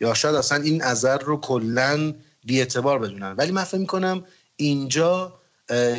یا 0.00 0.14
شاید 0.14 0.34
اصلا 0.34 0.62
این 0.62 0.82
نظر 0.82 1.18
رو 1.18 1.40
کلا 1.40 2.14
بیاعتبار 2.44 2.98
بدونن. 2.98 3.32
ولی 3.32 3.52
من 3.52 3.64
فکر 3.64 3.80
می‌کنم 3.80 4.24
اینجا 4.56 5.34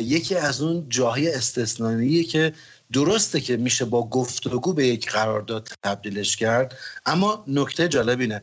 یکی 0.00 0.34
از 0.34 0.60
اون 0.60 0.86
جاهای 0.88 1.34
استثنائیه 1.34 2.24
که 2.24 2.52
درسته 2.92 3.40
که 3.40 3.56
میشه 3.56 3.84
با 3.84 4.08
گفتگو 4.08 4.72
به 4.72 4.86
یک 4.86 5.10
قرارداد 5.10 5.68
تبدیلش 5.82 6.36
کرد 6.36 6.78
اما 7.06 7.44
نکته 7.46 7.88
جالب 7.88 8.20
اینه. 8.20 8.42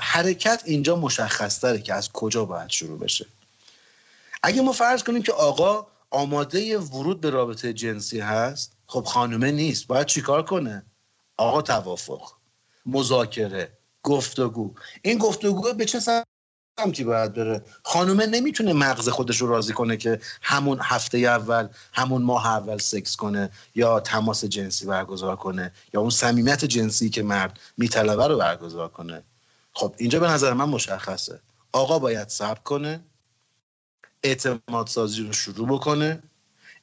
حرکت 0.00 0.62
اینجا 0.64 0.96
مشخص 0.96 1.60
تره 1.60 1.78
که 1.78 1.94
از 1.94 2.12
کجا 2.12 2.44
باید 2.44 2.70
شروع 2.70 2.98
بشه. 2.98 3.26
اگه 4.42 4.62
ما 4.62 4.72
فرض 4.72 5.02
کنیم 5.02 5.22
که 5.22 5.32
آقا 5.32 5.86
آماده 6.10 6.78
ورود 6.78 7.20
به 7.20 7.30
رابطه 7.30 7.72
جنسی 7.72 8.20
هست 8.20 8.72
خب 8.92 9.04
خانومه 9.04 9.50
نیست 9.50 9.86
باید 9.86 10.06
چیکار 10.06 10.42
کنه؟ 10.42 10.82
آقا 11.36 11.62
توافق 11.62 12.32
مذاکره 12.86 13.78
گفتگو. 14.02 14.74
این 15.02 15.18
گفتگو 15.18 15.72
به 15.72 15.84
چه 15.84 16.00
سمتی 16.00 17.04
باید 17.04 17.34
بره؟ 17.34 17.64
خانومه 17.82 18.26
نمی‌تونه 18.26 18.72
مغز 18.72 19.08
خودش 19.08 19.36
رو 19.36 19.46
راضی 19.46 19.72
کنه 19.72 19.96
که 19.96 20.20
همون 20.42 20.78
هفته 20.82 21.18
اول 21.18 21.68
همون 21.92 22.22
ماه 22.22 22.46
اول 22.46 22.78
سکس 22.78 23.16
کنه 23.16 23.50
یا 23.74 24.00
تماس 24.00 24.44
جنسی 24.44 24.86
برگزار 24.86 25.36
کنه 25.36 25.72
یا 25.94 26.00
اون 26.00 26.10
صمیمیت 26.10 26.64
جنسی 26.64 27.10
که 27.10 27.22
مرد 27.22 27.60
میطلبه 27.76 28.26
رو 28.26 28.38
برگزار 28.38 28.88
کنه. 28.88 29.22
خب 29.72 29.94
اینجا 29.98 30.20
به 30.20 30.28
نظر 30.28 30.52
من 30.52 30.68
مشخصه. 30.68 31.40
آقا 31.72 31.98
باید 31.98 32.28
صبر 32.28 32.60
کنه 32.60 33.00
اعتماد 34.22 34.86
سازی 34.86 35.22
رو 35.22 35.32
شروع 35.32 35.68
بکنه 35.68 36.22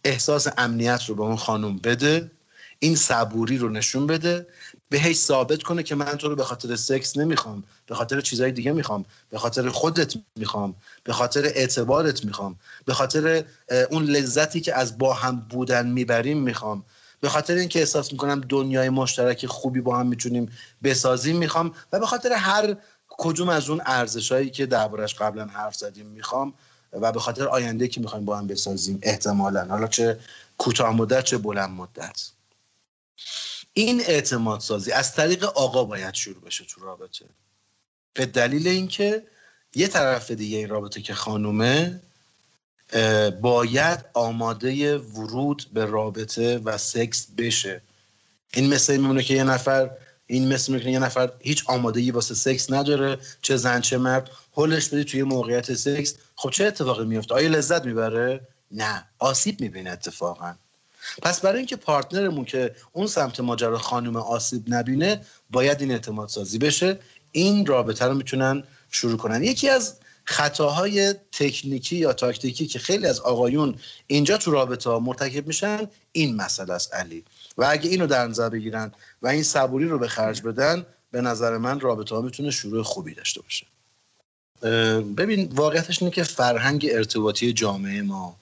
احساس 0.04 0.48
امنیت 0.58 1.04
رو 1.08 1.16
به 1.16 1.24
اون 1.24 1.36
خانم 1.36 1.78
بده 1.78 2.32
این 2.80 2.96
صبوری 2.96 3.58
رو 3.58 3.70
نشون 3.70 4.08
بده 4.08 4.48
بهش 4.90 5.16
ثابت 5.16 5.64
کنه 5.64 5.84
که 5.84 5.96
من 5.96 6.06
تو 6.06 6.30
رو 6.30 6.36
به 6.36 6.44
خاطر 6.44 6.76
سکس 6.76 7.18
نمی‌خوام 7.18 7.64
به 7.88 7.96
خاطر 7.96 8.22
چیزهای 8.22 8.52
دیگه 8.52 8.72
می‌خوام 8.72 9.06
به 9.30 9.38
خاطر 9.38 9.70
خودت 9.70 10.14
می‌خوام 10.36 10.76
به 11.04 11.14
خاطر 11.14 11.46
اعتبارت 11.46 12.26
می‌خوام 12.26 12.56
به 12.86 12.94
خاطر 12.94 13.44
اون 13.92 14.04
لذتی 14.04 14.62
که 14.62 14.76
از 14.76 14.98
با 14.98 15.14
هم 15.14 15.40
بودن 15.50 15.88
می‌بریم 15.88 16.38
می‌خوام 16.44 16.86
به 17.22 17.30
خاطر 17.30 17.56
اینکه 17.56 17.80
احساس 17.80 18.12
می‌کنم 18.12 18.42
دنیای 18.50 18.90
مشترک 18.90 19.46
خوبی 19.46 19.82
با 19.82 20.00
هم 20.00 20.08
می‌تونیم 20.08 20.52
بسازیم 20.84 21.38
می‌خوام 21.38 21.72
و 21.94 22.00
به 22.00 22.06
خاطر 22.06 22.34
هر 22.34 22.76
کدوم 23.10 23.50
از 23.50 23.70
اون 23.70 23.82
ارزشهایی 23.86 24.50
که 24.50 24.66
دربارش 24.66 25.16
قبلا 25.16 25.46
حرف 25.46 25.76
زدیم 25.76 26.06
می‌خوام 26.06 26.54
و 26.94 27.12
به 27.12 27.20
خاطر 27.20 27.48
آینده 27.48 27.88
که 27.88 28.02
می‌خوایم 28.02 28.26
با 28.26 28.38
هم 28.38 28.48
بسازیم 28.48 29.00
احتمالا. 29.02 29.66
حالا 29.66 29.88
چه 29.88 30.20
کوتاه 30.58 30.96
مدت 30.96 31.24
چه 31.24 31.38
بلند 31.38 31.70
مدت. 31.70 32.30
این 33.74 34.02
اعتماد 34.02 34.60
سازی 34.60 34.92
از 34.92 35.16
طریق 35.16 35.44
آقا 35.44 35.84
باید 35.84 36.14
شروع 36.14 36.42
بشه 36.42 36.66
تو 36.66 36.82
رابطه. 36.82 37.26
به 38.14 38.26
دلیل 38.26 38.68
اینکه 38.68 39.24
یه 39.76 39.88
طرف 39.88 40.32
دیگه 40.32 40.58
این 40.58 40.70
رابطه 40.70 41.02
که 41.02 41.14
خانومه 41.14 42.02
باید 43.42 44.06
آماده 44.14 44.98
ورود 44.98 45.66
به 45.74 45.86
رابطه 45.86 46.58
و 46.58 46.78
سکس 46.78 47.28
بشه. 47.38 47.82
این 48.54 48.74
مثل 48.74 48.98
میمونه 48.98 49.24
که 49.24 49.34
یه 49.34 49.44
نفر 49.44 49.92
این 50.32 50.54
مثل 50.54 50.72
میمونه 50.72 50.86
که 50.86 50.92
یه 50.92 51.00
نفر 51.00 51.32
هیچ 51.40 51.64
آمادگی 51.68 52.12
واسه 52.12 52.36
سکس 52.36 52.72
نداره 52.72 53.18
چه 53.42 53.58
زن 53.58 53.82
چه 53.82 53.98
مرد 53.98 54.30
هلش 54.58 54.88
بدی 54.88 55.04
توی 55.04 55.24
موقعیت 55.24 55.74
سکس. 55.74 56.16
خب 56.36 56.50
چه 56.50 56.66
اتفاقی 56.66 57.06
میفته 57.06 57.36
آیا 57.36 57.50
لذت 57.50 57.86
می‌بره؟ 57.86 58.42
نه 58.72 59.06
آسیب 59.20 59.62
می‌بینه 59.62 59.90
اتفاقا. 59.90 60.56
پس 61.22 61.42
برای 61.42 61.58
اینکه 61.58 61.76
partner 61.76 62.25
مون 62.25 62.46
که 62.46 62.76
اون 62.94 63.08
سمت 63.08 63.40
ماجرا 63.40 63.78
خانم 63.78 64.16
آسیب 64.16 64.64
نبینه 64.68 65.22
باید 65.50 65.82
این 65.82 65.92
اعتماد 65.92 66.30
سازی 66.30 66.58
بشه. 66.58 67.00
این 67.32 67.66
رابطه 67.66 68.06
رو 68.06 68.14
می‌تونن 68.14 68.64
شروع 68.92 69.18
کنن. 69.18 69.44
یکی 69.44 69.70
از 69.70 69.96
خطاهای 70.24 71.14
تکنیکی 71.32 71.96
یا 71.96 72.14
تاکتیکی 72.14 72.68
که 72.68 72.80
خیلی 72.80 73.08
از 73.08 73.20
آقایون 73.20 73.76
اینجا 74.08 74.38
تو 74.38 74.52
رابطه 74.52 74.90
ها 74.90 75.00
مرتکب 75.00 75.48
میشن 75.48 75.88
این 76.12 76.36
مسئله 76.36 76.74
است 76.74 76.94
علی. 76.94 77.26
و 77.60 77.66
اگه 77.70 77.90
اینو 77.90 78.08
در 78.08 78.28
نظر 78.28 78.50
بگیرن 78.50 78.92
و 79.22 79.28
این 79.28 79.44
صبوری 79.44 79.86
رو 79.86 80.00
به 80.00 80.08
خرج 80.08 80.42
بدن 80.42 80.86
به 81.12 81.22
نظر 81.22 81.58
من 81.58 81.80
رابطه 81.80 82.16
ها 82.16 82.22
می‌تونه 82.22 82.52
شروع 82.52 82.84
خوبی 82.84 83.14
داشته 83.14 83.42
باشه. 83.42 83.66
ببین 85.18 85.50
واقعیتش 85.52 86.02
اینه 86.02 86.14
که 86.14 86.24
فرهنگ 86.24 86.88
ارتباطی 86.92 87.54
جامعه 87.54 88.02
ما 88.02 88.36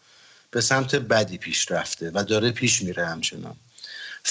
به 0.51 0.61
سمت 0.61 0.95
بدی 0.95 1.37
پیش 1.37 1.71
رفته 1.71 2.11
و 2.13 2.23
داره 2.23 2.51
پیش 2.51 2.81
میره 2.81 3.05
همچنان. 3.05 3.55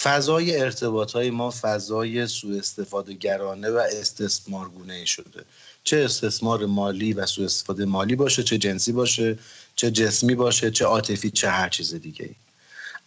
فضای 0.02 0.60
ارتباط 0.60 1.12
های 1.12 1.30
ما 1.30 1.54
فضای 1.60 2.26
سوء 2.26 2.58
استفاده 2.58 3.12
گرانه 3.12 3.70
و 3.70 3.76
استثمارگونه 3.76 4.94
ای 4.94 5.06
شده. 5.06 5.44
چه 5.84 5.96
استثمار 6.04 6.66
مالی 6.66 7.12
و 7.12 7.26
سوء 7.26 7.44
استفاده 7.44 7.84
مالی 7.84 8.16
باشه 8.16 8.42
چه 8.42 8.58
جنسی 8.58 8.92
باشه 8.92 9.38
چه 9.76 9.90
جسمی 9.90 10.34
باشه 10.34 10.70
چه 10.70 10.84
عاطفی 10.84 11.30
چه 11.30 11.48
هر 11.48 11.68
چیز 11.68 11.94
دیگه 11.94 12.24
ای. 12.24 12.34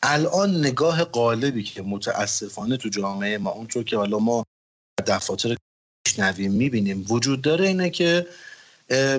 الان 0.03 0.57
نگاه 0.57 1.03
قالبی 1.03 1.63
که 1.63 1.81
متاسفانه 1.81 2.77
تو 2.77 2.89
جامعه 2.89 3.37
ما 3.37 3.49
اونطور 3.49 3.83
که 3.83 3.97
حالا 3.97 4.19
ما 4.19 4.45
دفاتر 5.07 5.55
میشنویم 6.07 6.51
می‌بینیم 6.51 7.05
وجود 7.09 7.41
داره 7.41 7.67
اینه 7.67 7.89
که 7.89 8.27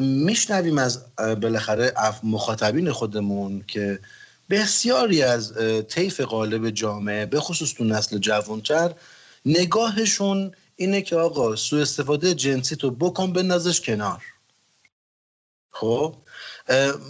میشنویم 0.01 0.79
از 0.79 1.05
بالاخره 1.17 1.93
مخاطبین 2.23 2.93
خودمون 2.93 3.65
که 3.67 3.99
بسیاری 4.51 5.23
از 5.23 5.55
طیف 5.89 6.21
قالب 6.21 6.71
جامعه 6.71 7.27
به 7.27 7.41
خصوص 7.41 7.75
تو 7.75 7.85
نسل 7.85 8.19
جوانتر 8.19 8.95
نگاهشون 9.47 10.53
اینه 10.77 11.03
که 11.03 11.17
آقا 11.17 11.57
سوء 11.57 11.83
استفاده 11.83 12.35
جنسی 12.35 12.77
تو 12.77 12.91
بکن 12.91 13.33
بندازش 13.33 13.81
کنار. 13.81 14.23
خب 15.81 16.15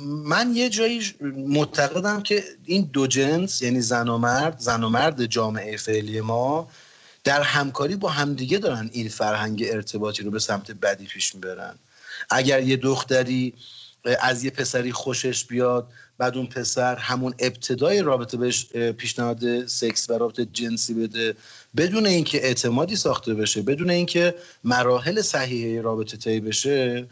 من 0.07 0.53
یه 0.55 0.69
جایی 0.69 1.03
معتقدم 1.37 2.23
که 2.23 2.45
این 2.65 2.91
دو 2.93 3.07
جنس 3.07 3.63
یعنی 3.63 3.81
زن 3.81 4.09
و 4.09 4.19
مرد 4.19 4.59
زن 4.59 4.85
و 4.85 4.89
مرد 4.89 5.27
جامعه 5.27 5.77
فعلی 5.77 6.21
ما 6.21 6.69
در 7.25 7.43
همکاری 7.43 7.97
با 7.97 8.09
همدیگه 8.09 8.59
دارن 8.59 8.91
این 8.93 9.09
فرهنگ 9.09 9.65
ارتباطی 9.71 10.23
رو 10.23 10.31
به 10.31 10.39
سمت 10.39 10.71
بدی 10.71 11.07
پیش 11.07 11.35
می‌برن. 11.35 11.75
اگر 12.31 12.63
یه 12.63 12.77
دختری 12.77 13.55
از 14.21 14.45
یه 14.45 14.51
پسری 14.51 14.93
خوشش 14.93 15.45
بیاد 15.45 15.89
بعد 16.19 16.37
اون 16.37 16.47
پسر 16.47 16.97
همون 16.97 17.35
ابتدای 17.39 18.03
رابطه 18.03 18.37
بهش 18.37 18.67
پیشنهاد 18.73 19.67
سکس 19.67 20.11
و 20.11 20.19
رابطه 20.19 20.45
جنسی 20.45 20.95
بده 20.95 21.35
بدون 21.77 22.07
اینکه 22.07 22.45
اعتمادی 22.45 22.97
ساخته 22.97 23.35
بشه 23.35 23.63
بدون 23.63 23.91
اینکه 23.91 24.35
مراحل 24.65 25.21
صحیحه 25.21 25.81
رابطه 25.81 26.17
طی 26.17 26.41
بشه 26.41 27.09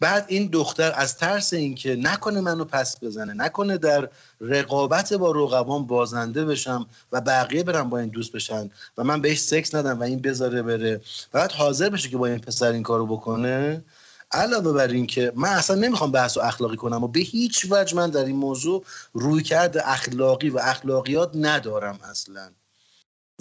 بعد 0.00 0.24
این 0.28 0.46
دختر 0.46 0.92
از 0.96 1.16
ترس 1.16 1.52
اینکه 1.52 1.96
نکنه 1.96 2.40
منو 2.40 2.64
پس 2.64 3.04
بزنه 3.04 3.34
نکنه 3.34 3.78
در 3.78 4.08
رقابت 4.40 5.12
با 5.12 5.30
رقبان 5.30 5.86
بازنده 5.86 6.44
بشم 6.44 6.86
و 7.12 7.20
بقیه 7.20 7.62
برم 7.62 7.90
با 7.90 7.98
این 7.98 8.08
دوست 8.08 8.32
بشن 8.32 8.70
و 8.98 9.04
من 9.04 9.20
بهش 9.20 9.40
سکس 9.40 9.74
ندم 9.74 10.00
و 10.00 10.02
این 10.02 10.18
بذاره 10.18 10.62
بره 10.62 11.00
بعد 11.32 11.52
حاضر 11.52 11.88
بشه 11.88 12.08
که 12.08 12.16
با 12.16 12.26
این 12.26 12.38
پسر 12.38 12.72
این 12.72 12.82
کارو 12.82 13.06
بکنه. 13.06 13.84
علاوه 14.32 14.72
بر 14.72 14.88
این 14.88 15.06
که 15.06 15.32
من 15.36 15.48
اصلا 15.48 15.76
نمی‌خوام 15.76 16.12
بحث 16.12 16.38
اخلاقی 16.38 16.76
کنم 16.76 17.04
و 17.04 17.08
به 17.08 17.20
هیچ 17.20 17.66
وجه 17.70 17.96
من 17.96 18.10
در 18.10 18.24
این 18.24 18.36
موضوع 18.36 18.84
روی 19.12 19.42
کرد 19.42 19.78
اخلاقی 19.84 20.50
و 20.50 20.58
اخلاقیات 20.58 21.30
ندارم 21.34 21.98
اصلا. 22.10 22.50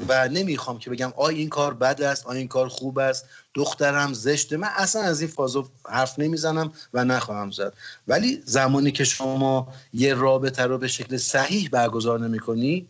و 0.08 0.28
نمی‌خوام 0.28 0.80
که 0.80 0.90
بگم 0.90 1.14
آی 1.16 1.36
این 1.36 1.50
کار 1.50 1.74
بد 1.74 2.02
است 2.02 2.26
آی 2.26 2.38
این 2.38 2.48
کار 2.48 2.68
خوب 2.68 3.00
است 3.00 3.26
دخترم 3.54 4.14
زشته. 4.14 4.58
من 4.58 4.70
اصلا 4.76 5.02
از 5.02 5.22
این 5.22 5.30
فازو 5.30 5.70
حرف 5.90 6.20
نمی‌زنم 6.20 6.72
و 6.94 7.06
نخواهم 7.06 7.52
زد. 7.52 7.74
ولی 8.08 8.44
زمانی 8.46 8.92
که 8.92 9.04
شما 9.04 9.74
یه 9.94 10.14
رابطه 10.14 10.64
رو 10.64 10.78
به 10.78 10.88
شکل 10.88 11.18
صحیح 11.18 11.70
برگزار 11.70 12.20
نمی 12.20 12.88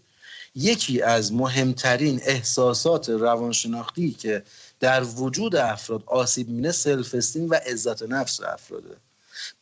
یکی 0.56 1.02
از 1.02 1.34
مهمترین 1.34 2.22
احساسات 2.24 3.10
روانشناختی 3.10 4.12
که 4.12 4.44
در 4.80 5.04
وجود 5.04 5.56
افراد 5.56 6.04
آسیب 6.06 6.50
می‌بینه 6.50 6.72
self 6.72 7.16
و 7.50 7.56
عزت 7.56 8.04
نفس 8.04 8.42
افراده. 8.42 8.98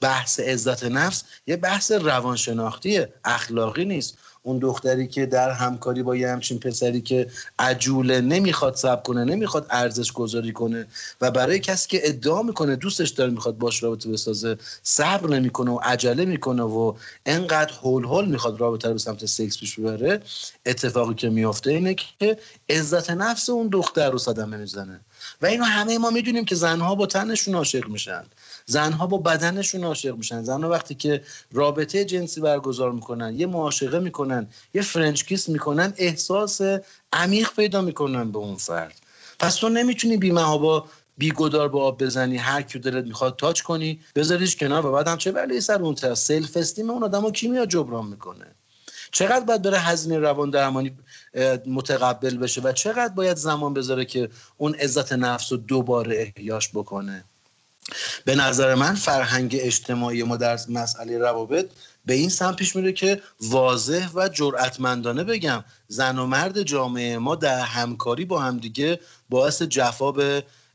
بحث 0.01 0.39
عزت 0.39 0.83
نفس 0.83 1.23
یه 1.47 1.57
بحث 1.57 1.91
روانشناختی 1.91 3.05
اخلاقی 3.25 3.85
نیست. 3.85 4.17
اون 4.45 4.59
دختری 4.59 5.07
که 5.07 5.25
در 5.25 5.51
همکاری 5.51 6.03
با 6.03 6.15
یه 6.15 6.29
همچین 6.29 6.59
پسری 6.59 7.01
که 7.01 7.27
عجوله 7.59 8.21
نمی‌خواد 8.21 8.75
سب 8.75 9.03
کنه 9.03 9.23
نمی‌خواد 9.23 9.67
ارزش 9.69 10.11
گذاری 10.11 10.53
کنه 10.53 10.87
و 11.21 11.31
برای 11.31 11.59
کسی 11.59 11.89
که 11.89 12.01
ادعا 12.03 12.41
می‌کنه 12.41 12.75
دوستش 12.75 13.09
داره 13.09 13.31
می‌خواد 13.31 13.57
باش 13.57 13.83
رابطه 13.83 14.09
بسازه 14.09 14.57
صبر 14.83 15.29
نمی‌کنه 15.29 15.71
و 15.71 15.79
عجله 15.83 16.25
می‌کنه 16.25 16.63
و 16.63 16.93
انقدر 17.25 17.73
هول 17.73 18.05
هول 18.05 18.25
می‌خواد 18.25 18.59
رابطه 18.61 18.87
رو 18.87 18.93
به 18.93 18.99
سمت 18.99 19.25
سکس 19.25 19.59
پیش 19.59 19.79
ببره 19.79 20.19
اتفاقی 20.65 21.13
که 21.13 21.29
میافته 21.29 21.71
اینه 21.71 21.93
که 21.93 22.37
عزت 22.69 23.11
نفس 23.11 23.49
اون 23.49 23.67
دختر 23.67 24.09
رو 24.09 24.17
صدمه 24.17 24.57
می‌زنه. 24.57 24.99
و 25.41 25.45
اینو 25.45 25.63
همه 25.63 25.97
ما 25.97 26.09
می‌دونیم 26.09 26.45
که 26.45 26.55
زنها 26.55 26.95
با 26.95 27.05
تنشون 27.05 27.55
عاشق 27.55 27.87
میشن. 27.87 28.23
زنها 28.65 29.07
با 29.07 29.17
بدنشون 29.17 29.83
عاشق 29.83 30.15
میشن. 30.15 30.43
زنها 30.43 30.69
وقتی 30.69 30.95
که 30.95 31.21
رابطه 31.51 32.05
جنسی 32.05 32.41
برگزار 32.41 32.91
می‌کنن 32.91 33.39
یه 33.39 33.45
معاشقه 33.45 33.99
می‌کنن 33.99 34.47
یه 34.73 34.81
French 34.81 35.23
kiss 35.23 35.49
می‌کنن 35.49 35.93
احساس 35.97 36.61
عمیق 37.13 37.49
پیدا 37.55 37.81
می‌کنن 37.81 38.31
به 38.31 38.37
اون 38.37 38.55
فرد. 38.55 38.93
پس 39.39 39.55
تو 39.55 39.69
نمی‌تونی 39.69 40.17
بی 40.17 40.31
با 40.31 40.85
بیگدار 41.17 41.69
به 41.69 41.79
آب 41.79 42.03
بزنی 42.03 42.37
هر 42.37 42.61
کی 42.61 42.79
دلت 42.79 43.05
می‌خواد 43.05 43.35
touch 43.35 43.61
کنی 43.61 43.99
بذاریش 44.15 44.55
کنار 44.55 44.85
و 44.85 44.91
بعدم 44.91 45.17
چه 45.17 45.31
بلایی 45.31 45.59
سر 45.59 45.81
اون 45.81 45.95
طرف؟ 45.95 46.17
self-esteem 46.17 46.89
اون 46.89 47.03
آدمو 47.03 47.31
کی 47.31 47.47
میاد 47.47 47.69
جبران 47.69 48.05
می‌کنه؟ 48.05 48.45
چقدر 49.11 49.45
باید 49.45 49.61
بره 49.61 49.79
هزینه 49.79 50.19
روان 50.19 50.49
درمانی 50.49 50.97
متقبل 51.65 52.37
بشه 52.37 52.61
و 52.61 52.71
چقدر 52.71 53.13
باید 53.13 53.37
زمان 53.37 53.73
بذاره 53.73 54.05
که 54.05 54.29
اون 54.57 54.75
عزت 54.75 55.13
نفس 55.13 55.51
رو 55.51 55.57
دوباره 55.57 56.33
احیاش 56.37 56.69
بکنه؟ 56.69 57.23
به 58.25 58.35
نظر 58.35 58.75
من 58.75 58.95
فرهنگ 58.95 59.57
اجتماعی 59.59 60.23
ما 60.23 60.37
در 60.37 60.59
مسئله 60.69 61.17
روابط 61.17 61.69
به 62.05 62.13
این 62.13 62.29
سمت 62.29 62.55
پیش 62.55 62.75
میره 62.75 62.93
که 62.93 63.21
واضح 63.41 64.09
و 64.13 64.29
جرأتمندانه 64.29 65.23
بگم 65.23 65.63
زن 65.87 66.19
و 66.19 66.25
مرد 66.25 66.63
جامعه 66.63 67.17
ما 67.17 67.35
در 67.35 67.59
همکاری 67.59 68.25
با 68.25 68.39
همدیگه 68.39 68.99
باعث 69.29 69.61
جفا 69.61 70.11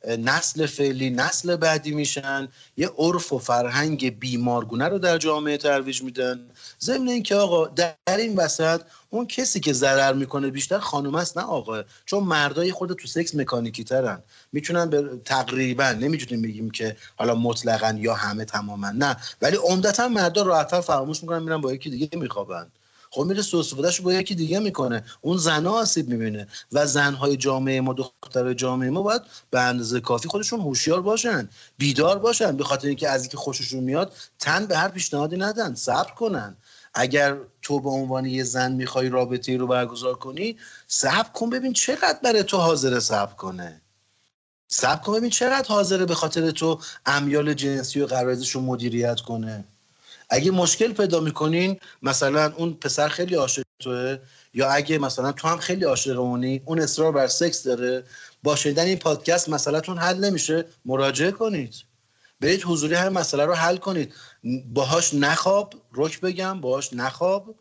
نسل 0.08 0.66
فعلی 0.66 1.10
نسل 1.10 1.56
بعدی 1.56 1.90
میشن. 1.90 2.48
یه 2.76 2.90
عرف 2.98 3.32
و 3.32 3.38
فرهنگ 3.38 4.18
بیمارگونه 4.18 4.88
رو 4.88 4.98
در 4.98 5.18
جامعه 5.18 5.56
ترویج 5.56 6.02
میدن. 6.02 6.46
ضمن 6.80 7.08
اینکه 7.08 7.34
آقا 7.34 7.66
در 7.66 7.94
این 8.18 8.36
وسط 8.36 8.80
اون 9.10 9.26
کسی 9.26 9.60
که 9.60 9.72
ضرر 9.72 10.12
می‌کنه 10.12 10.50
بیشتر 10.50 10.78
خانم 10.78 11.14
است 11.14 11.38
نه 11.38 11.44
آقا. 11.44 11.82
چون 12.04 12.24
مردای 12.24 12.72
خود 12.72 12.92
تو 12.92 13.08
سکس 13.08 13.34
مکانیکی 13.34 13.84
ترن. 13.84 14.22
می‌تونن 14.52 14.90
به 14.90 15.20
تقریبا 15.24 15.92
نمی‌تونیم 15.92 16.42
بگیم 16.42 16.70
که 16.70 16.96
حالا 17.16 17.34
مطلقا 17.34 17.94
یا 17.98 18.14
همه 18.14 18.44
تماما 18.44 18.90
نه. 18.90 19.16
ولی 19.42 19.56
عمدتا 19.56 20.08
مردا 20.08 20.42
راحتتر 20.42 20.80
فراموش 20.80 21.22
می‌کنن 21.22 21.42
میرن 21.42 21.60
با 21.60 21.72
یکی 21.72 21.90
دیگه 21.90 22.08
میخوابن. 22.18 22.66
خب 23.10 23.22
میره 23.22 23.42
سو 23.42 23.58
استفادهش 23.58 24.00
با 24.00 24.12
یکی 24.12 24.34
دیگه 24.34 24.58
می‌کنه. 24.58 25.04
اون 25.20 25.36
زنا 25.36 25.70
آسیب 25.72 26.08
می‌بینه. 26.08 26.46
و 26.72 26.86
زنهای 26.86 27.36
جامعه 27.36 27.80
ما 27.80 27.92
دختر 27.92 28.52
جامعه 28.54 28.90
ما 28.90 29.02
باید 29.02 29.22
به 29.50 29.60
اندازه 29.60 30.00
کافی 30.00 30.28
خودشون 30.28 30.60
هوشیار 30.60 31.00
باشن 31.02 31.48
بیدار 31.78 32.18
باشن. 32.18 32.56
به 32.56 32.64
خاطر 32.64 32.88
اینکه 32.88 33.08
از 33.08 33.20
اینکه 33.20 33.36
خوششون 33.36 33.80
میاد 33.84 34.12
تن 34.38 34.66
به 34.66 34.76
هر 34.76 34.88
پیشنهادی 34.88 35.36
ندن 35.36 35.74
صبر 35.74 36.10
کنن. 36.10 36.56
اگر 36.94 37.36
تو 37.62 37.80
به 37.80 37.90
عنوان 37.90 38.26
یه 38.26 38.44
زن 38.44 38.72
می‌خوای 38.72 39.08
رابطه 39.08 39.56
رو 39.56 39.66
برگزار 39.66 40.14
کنی 40.14 40.56
صبر 40.86 41.28
کن 41.28 41.50
ببین 41.50 41.72
چقدر 41.72 42.18
برای 42.24 42.42
تو 42.42 42.56
حاضر 42.56 43.00
صبر 43.00 43.34
کنه. 43.34 43.80
صبر 44.68 45.02
کن 45.02 45.12
ببین 45.12 45.30
چقدر 45.30 45.68
حاضره 45.68 46.06
به 46.06 46.14
خاطر 46.14 46.50
تو 46.50 46.80
امیال 47.06 47.54
جنسی 47.54 48.00
و 48.00 48.06
قرارزش 48.06 48.50
رو 48.50 48.60
مدیریت 48.60 49.20
کنه. 49.20 49.64
اگه 50.30 50.50
مشکل 50.50 50.92
پیدا 50.92 51.20
می‌کنین 51.20 51.80
مثلا 52.02 52.52
اون 52.56 52.74
پسر 52.74 53.08
خیلی 53.08 53.34
عاشق 53.34 53.62
توه 53.78 54.18
یا 54.54 54.70
اگه 54.70 54.98
مثلا 54.98 55.32
تو 55.32 55.48
هم 55.48 55.58
خیلی 55.58 55.84
عاشق 55.84 56.20
اونی 56.20 56.62
اون 56.64 56.80
اصرار 56.80 57.12
بر 57.12 57.26
سکس 57.26 57.62
داره 57.62 58.04
با 58.42 58.56
شنیدن 58.56 58.84
این 58.84 58.98
پادکست 58.98 59.48
مسئلهتون 59.48 59.98
حل 59.98 60.24
نمیشه. 60.24 60.64
مراجعه 60.84 61.30
کنید. 61.30 61.74
برید 62.40 62.62
حضوری 62.62 62.94
هر 62.94 63.08
مسئله 63.08 63.44
رو 63.44 63.54
حل 63.54 63.76
کنید. 63.76 64.14
باهاش 64.72 65.14
نخواب 65.14 65.74
رک 65.94 66.20
بگم 66.20 66.60
باهاش 66.60 66.92
نخواب. 66.92 67.54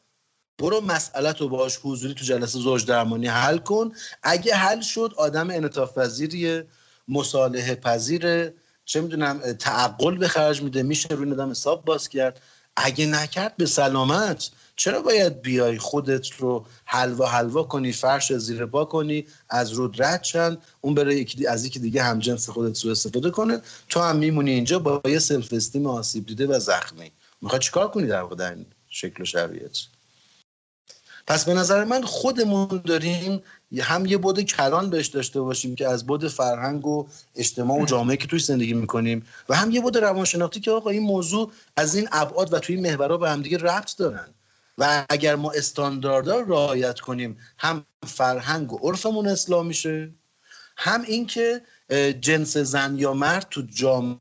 برو 0.60 0.82
مسئله 0.82 1.34
تو 1.34 1.49
باهاش 1.49 1.79
حضوری 1.84 2.13
تو 2.13 2.25
جلسه 2.25 2.60
زوج 2.60 2.86
درمانی 2.86 3.27
حل 3.27 3.58
کن. 3.58 3.91
اگه 4.23 4.55
حل 4.55 4.82
شد 4.82 5.13
آدم 5.17 5.49
انعطاف 5.49 5.97
پذیریه 5.97 6.67
مصالحه 7.08 7.75
پذیره. 7.75 8.53
چه 8.86 9.01
می‌دونم 9.01 9.53
تعقل 9.53 10.17
به 10.17 10.27
خرج 10.27 10.62
میده 10.62 10.84
میشه 10.84 11.10
روی 11.10 11.32
آدم 11.32 11.49
حساب 11.51 11.86
باز 11.86 12.10
کرد. 12.10 12.41
اگه 12.83 13.05
نکرد 13.05 13.57
به 13.57 13.65
سلامت. 13.65 14.49
چرا 14.75 15.01
باید 15.01 15.41
بیای 15.41 15.77
خودت 15.77 16.27
رو 16.31 16.65
حلوا 16.85 17.27
حلوا 17.27 17.63
کنی 17.63 17.91
فرش 17.91 18.33
زیر 18.33 18.65
پا 18.65 18.85
کنی 18.85 19.25
از 19.49 19.71
رود 19.71 20.01
رد 20.03 20.21
چند 20.21 20.57
اون 20.81 20.93
بره 20.93 21.15
یکی 21.15 21.47
از 21.47 21.65
یکی 21.65 21.79
دیگه 21.79 22.03
هم 22.03 22.19
جنس 22.19 22.49
خودت 22.49 22.75
سو 22.75 22.89
استفاده 22.89 23.29
کنه 23.29 23.61
تو 23.89 23.99
هم 23.99 24.15
میمونی 24.15 24.51
اینجا 24.51 24.79
با 24.79 25.01
یه 25.05 25.19
سلف 25.19 25.53
استیم 25.53 25.85
آسیب 25.85 26.25
دیده 26.25 26.47
و 26.47 26.59
زخمی. 26.59 27.11
می‌خوای 27.41 27.59
چیکار 27.59 27.87
کنی 27.87 28.07
در 28.07 28.21
واقع 28.21 28.35
در 28.35 28.49
این 28.55 28.65
شکل 28.89 29.23
و 29.23 29.25
شرایط؟ 29.25 29.77
پس 31.29 31.45
به 31.45 31.53
نظر 31.53 31.83
من 31.83 32.03
خودمون 32.03 32.81
داریم 32.85 33.41
هم 33.81 34.05
یه 34.05 34.17
بود 34.17 34.41
کلان 34.41 34.89
بهش 34.89 35.07
داشته 35.07 35.41
باشیم 35.41 35.75
که 35.75 35.87
از 35.87 36.05
بود 36.05 36.27
فرهنگ 36.27 36.87
و 36.87 37.07
اجتماع 37.35 37.81
و 37.81 37.85
جامعه 37.85 38.17
که 38.17 38.27
توی 38.27 38.39
زندگی 38.39 38.73
می‌کنیم 38.73 39.25
و 39.49 39.55
هم 39.55 39.71
یه 39.71 39.81
بود 39.81 39.97
روانشناختی 39.97 40.59
که 40.59 40.71
آقا 40.71 40.89
این 40.89 41.03
موضوع 41.03 41.51
از 41.75 41.95
این 41.95 42.07
ابعاد 42.11 42.53
و 42.53 42.59
توی 42.59 42.75
این 42.75 42.87
محورها 42.87 43.17
به 43.17 43.29
همدیگه 43.29 43.57
ربط 43.57 43.97
دارن. 43.97 44.27
و 44.77 45.05
اگر 45.09 45.35
ما 45.35 45.51
استانداردها 45.51 46.39
رعایت 46.39 46.99
کنیم 46.99 47.37
هم 47.57 47.85
فرهنگ 48.07 48.73
و 48.73 48.77
عرفمون 48.77 49.27
اصلاح 49.27 49.65
میشه 49.65 50.11
هم 50.77 51.01
اینکه 51.01 51.61
جنس 52.21 52.57
زن 52.57 52.95
یا 52.99 53.13
مرد 53.13 53.47
تو 53.49 53.61
جامعه 53.61 54.19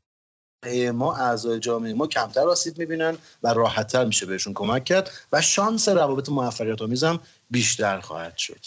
ما 0.93 1.15
اعضای 1.15 1.59
جامعه 1.59 1.93
ما 1.93 2.07
کمتر 2.07 2.49
آسیب 2.49 2.77
می‌بینن 2.77 3.17
و 3.43 3.53
راحتتر 3.53 4.05
میشه 4.05 4.25
بهشون 4.25 4.53
کمک 4.53 4.83
کرد 4.83 5.11
و 5.31 5.41
شانس 5.41 5.89
روابط 5.89 6.29
موفقیت 6.29 6.81
آمیزم 6.81 7.19
بیشتر 7.51 7.99
خواهد 7.99 8.37
شد. 8.37 8.65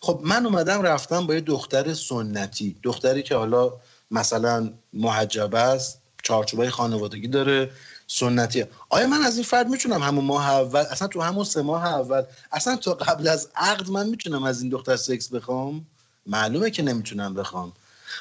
خب 0.00 0.20
من 0.24 0.46
اومدم 0.46 0.82
رفتم 0.82 1.26
با 1.26 1.34
یه 1.34 1.40
دختر 1.40 1.94
سنتی 1.94 2.76
دختری 2.82 3.22
که 3.22 3.36
حالا 3.36 3.72
مثلا 4.10 4.72
محجبه 4.92 5.58
است 5.58 6.00
چارچوبای 6.22 6.70
خانوادگی 6.70 7.28
داره 7.28 7.70
سنتی. 8.06 8.64
آیا 8.88 9.06
من 9.06 9.22
از 9.22 9.34
این 9.34 9.44
فرد 9.44 9.68
می‌تونم 9.68 10.02
همون 10.02 10.24
ماه 10.24 10.50
اول 10.50 10.80
اصلا 10.80 11.08
تو 11.08 11.20
همون 11.20 11.44
سه 11.44 11.62
ماه 11.62 11.86
اول 11.86 12.22
اصلا 12.52 12.76
تو 12.76 12.90
قبل 12.94 13.28
از 13.28 13.48
عقد 13.56 13.90
من 13.90 14.08
می‌تونم 14.08 14.44
از 14.44 14.62
این 14.62 14.70
دختر 14.70 14.96
سکس 14.96 15.28
بخوام؟ 15.28 15.86
معلومه 16.26 16.70
که 16.70 16.82
نمی‌تونم 16.82 17.34
بخوام. 17.34 17.72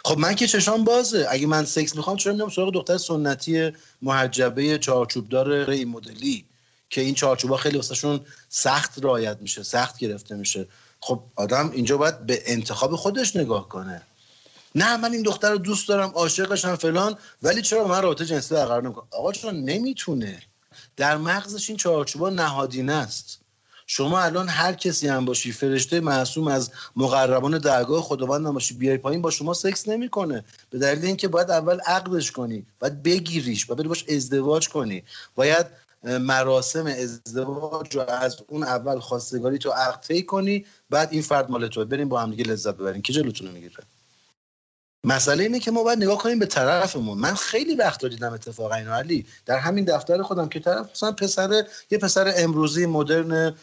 خب 0.05 0.17
من 0.17 0.35
که 0.35 0.47
چشام 0.47 0.83
بازه. 0.83 1.27
اگه 1.29 1.47
من 1.47 1.65
سکس 1.65 1.95
می‌خوام 1.95 2.17
چرا 2.17 2.33
میام 2.33 2.49
سراغ 2.49 2.73
دختر 2.73 2.97
سنتی 2.97 3.71
محجبه 4.01 4.77
چارچوبدار 4.77 5.69
این 5.69 5.89
مدلی؟ 5.89 6.45
که 6.89 7.01
این 7.01 7.15
چارچوبا 7.15 7.57
خیلی 7.57 7.77
واسهشون 7.77 8.19
سخت 8.49 9.03
رعایت 9.03 9.37
میشه 9.41 9.63
سخت 9.63 9.97
گرفته 9.97 10.35
میشه. 10.35 10.67
خب 10.99 11.23
آدم 11.35 11.71
اینجا 11.71 11.97
باید 11.97 12.25
به 12.25 12.43
انتخاب 12.45 12.95
خودش 12.95 13.35
نگاه 13.35 13.69
کنه. 13.69 14.01
نه 14.75 14.97
من 14.97 15.13
این 15.13 15.21
دختر 15.21 15.51
رو 15.51 15.57
دوست 15.57 15.87
دارم 15.87 16.09
عاشقشم 16.09 16.75
فلان 16.75 17.17
ولی 17.43 17.61
چرا 17.61 17.87
من 17.87 18.01
رابطه 18.01 18.25
جنسی 18.25 18.55
برقرار 18.55 18.83
نمی‌کنم 18.83 19.07
آقا 19.11 19.31
چرا 19.31 19.51
نمی‌تونه؟ 19.51 20.41
در 20.97 21.17
مغزش 21.17 21.69
این 21.69 21.77
چارچوبا 21.77 22.29
نهادینه 22.29 22.93
است. 22.93 23.42
شما 23.87 24.21
الان 24.21 24.49
هر 24.49 24.73
کسی 24.73 25.07
هم 25.07 25.25
باشی 25.25 25.51
فرشته 25.51 25.99
معصوم 25.99 26.47
از 26.47 26.71
مقربان 26.95 27.57
درگاه 27.57 28.01
خداوند 28.01 28.45
هم 28.45 28.53
باشی 28.53 28.73
بیای 28.73 28.97
پایین 28.97 29.21
با 29.21 29.31
شما 29.31 29.53
سکس 29.53 29.87
نمی‌کنه. 29.87 30.43
به 30.69 30.79
دلیل 30.79 31.05
اینکه 31.05 31.27
باید 31.27 31.51
اول 31.51 31.79
عقدش 31.79 32.31
کنی 32.31 32.65
باید 32.79 33.03
بگیریش 33.03 33.65
باید 33.65 33.87
باش 33.87 34.05
ازدواج 34.09 34.69
کنی. 34.69 35.03
باید 35.35 35.65
مراسم 36.03 36.85
ازدواج 36.85 37.95
رو 37.95 38.01
از 38.01 38.37
اون 38.47 38.63
اول 38.63 38.99
خواستگاری 38.99 39.57
تو 39.57 39.69
عقد 39.69 40.25
کنی 40.25 40.65
بعد 40.89 41.09
این 41.11 41.21
فرد 41.21 41.51
مال 41.51 41.67
تو 41.67 41.85
بریم 41.85 42.09
با 42.09 42.21
هم 42.21 42.31
دیگه 42.31 42.43
لذت 42.43 42.75
ببریم. 42.75 43.01
که 43.01 43.13
جلوتون 43.13 43.51
می‌گیره؟ 43.51 43.83
مسئله 45.05 45.43
اینه 45.43 45.59
که 45.59 45.71
ما 45.71 45.83
باید 45.83 46.03
نگاه 46.03 46.17
کنیم 46.17 46.39
به 46.39 46.45
طرفمون. 46.45 47.17
من 47.17 47.35
خیلی 47.35 47.75
وقت 47.75 48.05
دیدم 48.05 48.33
اتفاقا 48.33 48.75
اینو 48.75 48.91
علی. 48.93 49.25
در 49.45 49.57
همین 49.57 49.85
دفتر 49.85 50.21
خودم 50.21 50.49
که 50.49 50.59
طرف 50.59 50.91
مثلا 50.91 51.11
پسر 51.11 51.63
یه 51.91 51.97
پسر 51.97 52.33
امروزی 52.37 52.85
مدرن 52.85 53.55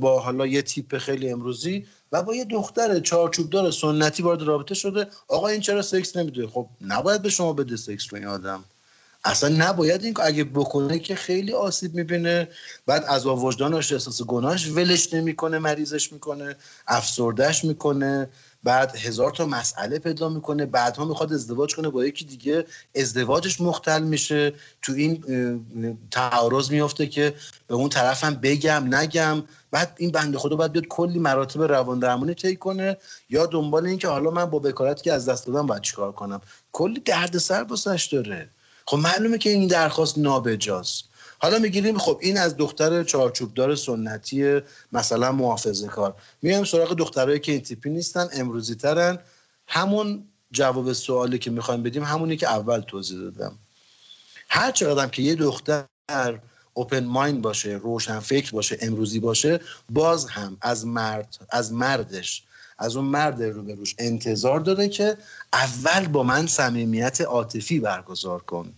با 0.00 0.20
حالا 0.20 0.46
یه 0.46 0.62
تیپ 0.62 0.98
خیلی 0.98 1.30
امروزی 1.30 1.86
و 2.12 2.22
با 2.22 2.34
یه 2.34 2.44
دختر 2.44 3.00
چارچوبدار 3.00 3.70
سنتی 3.70 4.22
وارد 4.22 4.42
رابطه 4.42 4.74
شده. 4.74 5.06
آقا 5.28 5.48
این 5.48 5.60
چرا 5.60 5.82
سکس 5.82 6.16
نمیده؟ 6.16 6.46
خب 6.46 6.68
نباید 6.80 7.22
به 7.22 7.30
شما 7.30 7.52
بده 7.52 7.76
سکس 7.76 8.06
رو 8.10 8.18
این 8.18 8.26
آدم. 8.26 8.64
اصلا 9.24 9.48
نباید 9.48 10.04
این 10.04 10.14
اگه 10.22 10.44
بکنه 10.44 10.98
که 10.98 11.14
خیلی 11.14 11.52
آسیب 11.52 11.94
می‌بینه. 11.94 12.48
بعد 12.86 13.04
از 13.08 13.26
وجدانش 13.26 13.92
احساس 13.92 14.22
گناهش 14.22 14.68
ولش 14.68 15.14
نمی‌کنه 15.14 15.58
مریضش 15.58 16.12
می‌کنه 16.12 16.56
افسردش 16.86 17.64
می‌کنه. 17.64 18.28
بعد 18.64 18.96
هزار 18.96 19.30
تا 19.30 19.46
مسئله 19.46 19.98
پیدا 19.98 20.28
می‌کنه 20.28 20.66
بعدها 20.66 21.04
می‌خواد 21.04 21.32
ازدواج 21.32 21.76
کنه 21.76 21.88
با 21.88 22.04
یکی 22.04 22.24
دیگه 22.24 22.66
ازدواجش 22.96 23.60
مختل 23.60 24.02
میشه. 24.02 24.52
تو 24.82 24.92
این 24.92 25.24
تعارض 26.10 26.70
میفته 26.70 27.06
که 27.06 27.34
به 27.66 27.74
اون 27.74 27.88
طرفم 27.88 28.34
بگم 28.34 28.94
نگم. 28.94 29.42
بعد 29.70 29.96
این 29.98 30.10
بنده 30.10 30.38
خدا 30.38 30.56
باید 30.56 30.72
بیاد 30.72 30.86
کلی 30.86 31.18
مراتب 31.18 31.62
روان 31.62 31.98
درمانی 31.98 32.34
طی 32.34 32.56
کنه 32.56 32.96
یا 33.30 33.46
دنبال 33.46 33.86
این 33.86 33.98
که 33.98 34.08
حالا 34.08 34.30
من 34.30 34.44
با 34.44 34.58
بکارتی 34.58 35.02
که 35.02 35.12
از 35.12 35.28
دست 35.28 35.46
دادم 35.46 35.66
باید 35.66 35.82
چیکار 35.82 36.12
کنم؟ 36.12 36.40
کلی 36.72 37.00
دردسر 37.00 37.62
واسش 37.62 38.08
داره. 38.12 38.48
خب 38.86 38.96
معلومه 38.96 39.38
که 39.38 39.50
این 39.50 39.66
درخواست 39.66 40.18
نابجاست. 40.18 41.04
حالا 41.44 41.58
می‌گیریم 41.58 41.98
خب 41.98 42.18
این 42.22 42.38
از 42.38 42.56
دختر 42.56 43.04
چارچوبدار 43.04 43.74
سنتی 43.74 44.60
مثلا 44.92 45.32
محافظه 45.32 45.86
کار. 45.86 46.14
میایم 46.42 46.64
سراغ 46.64 46.94
دخترایی 46.94 47.40
که 47.40 47.52
این 47.52 47.60
تیپی 47.60 47.90
نیستن 47.90 48.28
امروزی 48.32 48.74
ترن. 48.74 49.18
همون 49.66 50.24
جواب 50.52 50.92
سوالی 50.92 51.38
که 51.38 51.50
می‌خوایم 51.50 51.82
بدیم 51.82 52.02
همونی 52.02 52.36
که 52.36 52.48
اول 52.48 52.80
توضیح 52.80 53.18
دادم. 53.18 53.58
هر 54.48 54.70
چقدر 54.70 55.06
که 55.06 55.22
یه 55.22 55.34
دختر 55.34 55.84
اوپن 56.74 57.04
مایند 57.04 57.42
باشه 57.42 57.70
روشن 57.70 58.20
فکر 58.20 58.52
باشه 58.52 58.78
امروزی 58.80 59.20
باشه 59.20 59.60
باز 59.90 60.26
هم 60.26 60.56
از 60.60 60.86
مرد 60.86 61.36
از 61.50 61.72
مردش 61.72 62.42
از 62.78 62.96
اون 62.96 63.04
مرد 63.04 63.42
روبروش 63.42 63.94
انتظار 63.98 64.60
داره 64.60 64.88
که 64.88 65.16
اول 65.52 66.06
با 66.08 66.22
من 66.22 66.46
صمیمیت 66.46 67.20
عاطفی 67.20 67.80
برگزار 67.80 68.42
کن. 68.42 68.72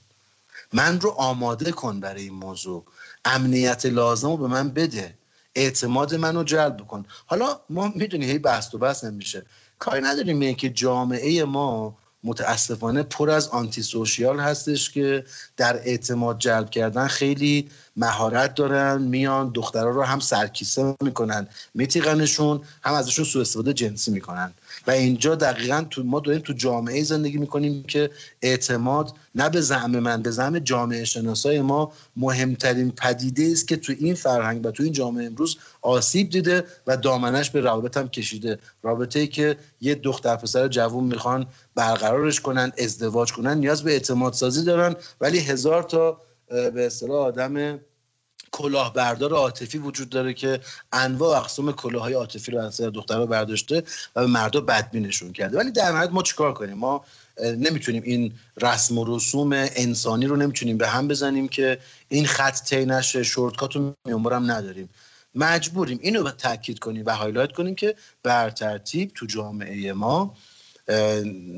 من 0.72 1.00
رو 1.00 1.11
آماده 1.11 1.72
کن 1.72 2.00
برای 2.00 2.22
این 2.22 2.35
موضوع. 2.35 2.85
امنیت 3.24 3.87
لازم 3.87 4.29
رو 4.29 4.37
به 4.37 4.46
من 4.46 4.68
بده. 4.70 5.18
اعتماد 5.55 6.14
منو 6.14 6.44
جلب 6.44 6.87
کن. 6.87 7.05
حالا 7.26 7.61
ما 7.70 7.92
می‌دونی 7.94 8.26
هی 8.26 8.38
بحث 8.38 8.74
و 8.74 8.79
بحث 8.79 9.05
نمیشه. 9.05 9.46
کاری 9.79 10.00
نداریم 10.02 10.55
که 10.55 10.68
جامعه 10.68 11.44
ما 11.44 11.96
متاسفانه 12.24 13.02
پر 13.02 13.31
از 13.31 13.48
آنتی 13.48 13.83
سوشیال 13.83 14.40
هستش 14.40 14.90
که 14.90 15.24
در 15.57 15.76
اعتماد 15.76 16.38
جلب 16.38 16.70
کردن 16.70 17.07
خیلی 17.07 17.68
مهارت 17.96 18.54
دارن 18.54 19.02
میان 19.02 19.50
دخترها 19.54 19.90
رو 19.90 20.02
هم 20.02 20.20
سرکیسه 20.20 20.94
می‌کنن 21.00 21.48
میتیقنشون 21.74 22.61
هم 22.82 22.94
ازشون 22.94 23.24
سوء 23.24 23.42
استفاده 23.42 23.72
جنسی 23.72 24.11
می‌کنن. 24.11 24.52
و 24.87 24.90
اینجا 24.90 25.35
دقیقا 25.35 25.87
تو 25.90 26.02
ما 26.02 26.20
داریم 26.20 26.40
تو 26.40 26.52
جامعه 26.52 27.02
زندگی 27.02 27.38
می‌کنیم 27.38 27.82
که 27.82 28.11
اعتماد 28.42 29.12
نه 29.35 29.48
به 29.50 29.61
زعم 29.61 29.90
من 29.90 30.22
به 30.22 30.30
زعم 30.30 30.59
جامعه 30.59 31.04
شناسای 31.04 31.61
ما 31.61 31.92
مهمترین 32.16 32.90
پدیده 32.90 33.48
است 33.52 33.68
که 33.68 33.76
تو 33.76 33.92
این 33.98 34.14
فرهنگ 34.14 34.66
و 34.66 34.70
تو 34.70 34.82
این 34.82 34.92
جامعه 34.92 35.26
امروز 35.26 35.56
آسیب 35.82 36.30
دیده 36.30 36.64
و 36.87 36.96
دامنش 36.96 37.50
به 37.50 37.61
روابط 37.61 37.96
هم 37.96 38.09
کشیده. 38.09 38.59
رابطه 38.82 39.18
ای 39.18 39.26
که 39.26 39.56
یه 39.80 39.94
دختر 39.94 40.37
پسر 40.37 40.68
جوون 40.68 41.04
می‌خوان 41.04 41.46
برقرارش 41.74 42.40
کنن 42.40 42.72
ازدواج 42.78 43.32
کنن 43.32 43.59
نیاز 43.59 43.82
به 43.82 43.92
اعتماد 43.92 44.32
سازی 44.32 44.64
دارن 44.64 44.96
ولی 45.20 45.38
هزار 45.38 45.82
تا 45.82 46.26
به 46.48 46.87
اصطلاح 46.87 47.26
آدم 47.26 47.80
کلاهبردار 48.50 49.32
عاطفی 49.32 49.78
وجود 49.78 50.09
داره 50.09 50.35
که 50.35 50.61
انواع 50.92 51.38
اقسام 51.38 51.72
کلاهای 51.72 52.14
عاطفی 52.14 52.52
رو 52.52 52.61
از 52.61 52.80
دخترها 52.80 53.26
برداشته 53.26 53.82
و 54.16 54.20
به 54.20 54.26
مردا 54.26 54.61
بدبینشون 54.61 55.32
کرده. 55.32 55.59
ولی 55.59 55.70
در 55.70 55.92
نهایت 55.92 56.11
ما 56.11 56.22
چیکار 56.22 56.52
کنیم؟ 56.54 56.76
ما 56.76 57.04
نمی‌تونیم 57.42 58.02
این 58.02 58.35
رسم 58.62 58.98
و 58.98 59.16
رسوم 59.16 59.52
انسانی 59.52 60.26
رو 60.26 60.37
نمی‌تونیم 60.37 60.78
به 60.78 60.88
هم 60.88 61.09
بزنیم 61.09 61.48
که 61.48 61.78
این 62.09 62.26
خط 62.26 62.64
طی 62.64 62.85
نشه 62.85 63.22
shortcut 63.22 63.77
و 63.76 63.94
میانبرم 64.04 64.50
نداریم. 64.50 64.88
مجبوریم. 65.35 65.98
اینو 66.02 66.30
تاکید 66.30 66.78
کنیم 66.78 67.06
و 67.06 67.16
highlight 67.16 67.53
کنیم 67.52 67.74
که 67.74 67.94
به 68.22 68.37
هر 68.37 68.51
ترتیب 68.50 69.12
تو 69.14 69.26
جامعه 69.26 69.92
ما 69.92 70.35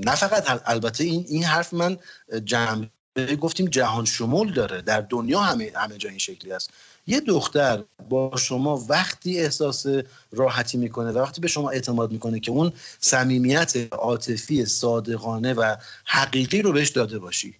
نه 0.05 0.15
فقط 0.15 0.63
البته 0.65 1.05
این 1.05 1.25
این 1.29 1.45
حرف 1.45 1.73
من 1.73 1.99
جمع 2.45 2.87
گفتیم 3.27 3.67
جهان 3.67 4.05
شمول 4.05 4.53
داره. 4.53 4.83
در 4.83 5.01
دنیا 5.01 5.41
همه 5.41 5.73
همه 5.75 5.99
جا 5.99 6.09
این 6.09 6.19
شکلی 6.19 6.53
است 6.53 6.71
یه 7.07 7.21
دختر 7.21 7.85
با 8.09 8.37
شما 8.37 8.85
وقتی 8.89 9.41
احساس 9.41 9.87
راحتی 10.33 10.79
می‌کنه 10.79 11.13
و 11.13 11.19
وقتی 11.19 11.41
به 11.41 11.49
شما 11.49 11.71
اعتماد 11.71 12.13
می‌کنه 12.13 12.41
که 12.41 12.51
اون 12.51 12.73
صمیمیت 13.01 13.75
عاطفی 13.93 14.65
صادقانه 14.65 15.55
و 15.55 15.77
حقیقی 16.05 16.63
رو 16.63 16.73
بهش 16.73 16.89
داده 16.89 17.19
باشی 17.19 17.55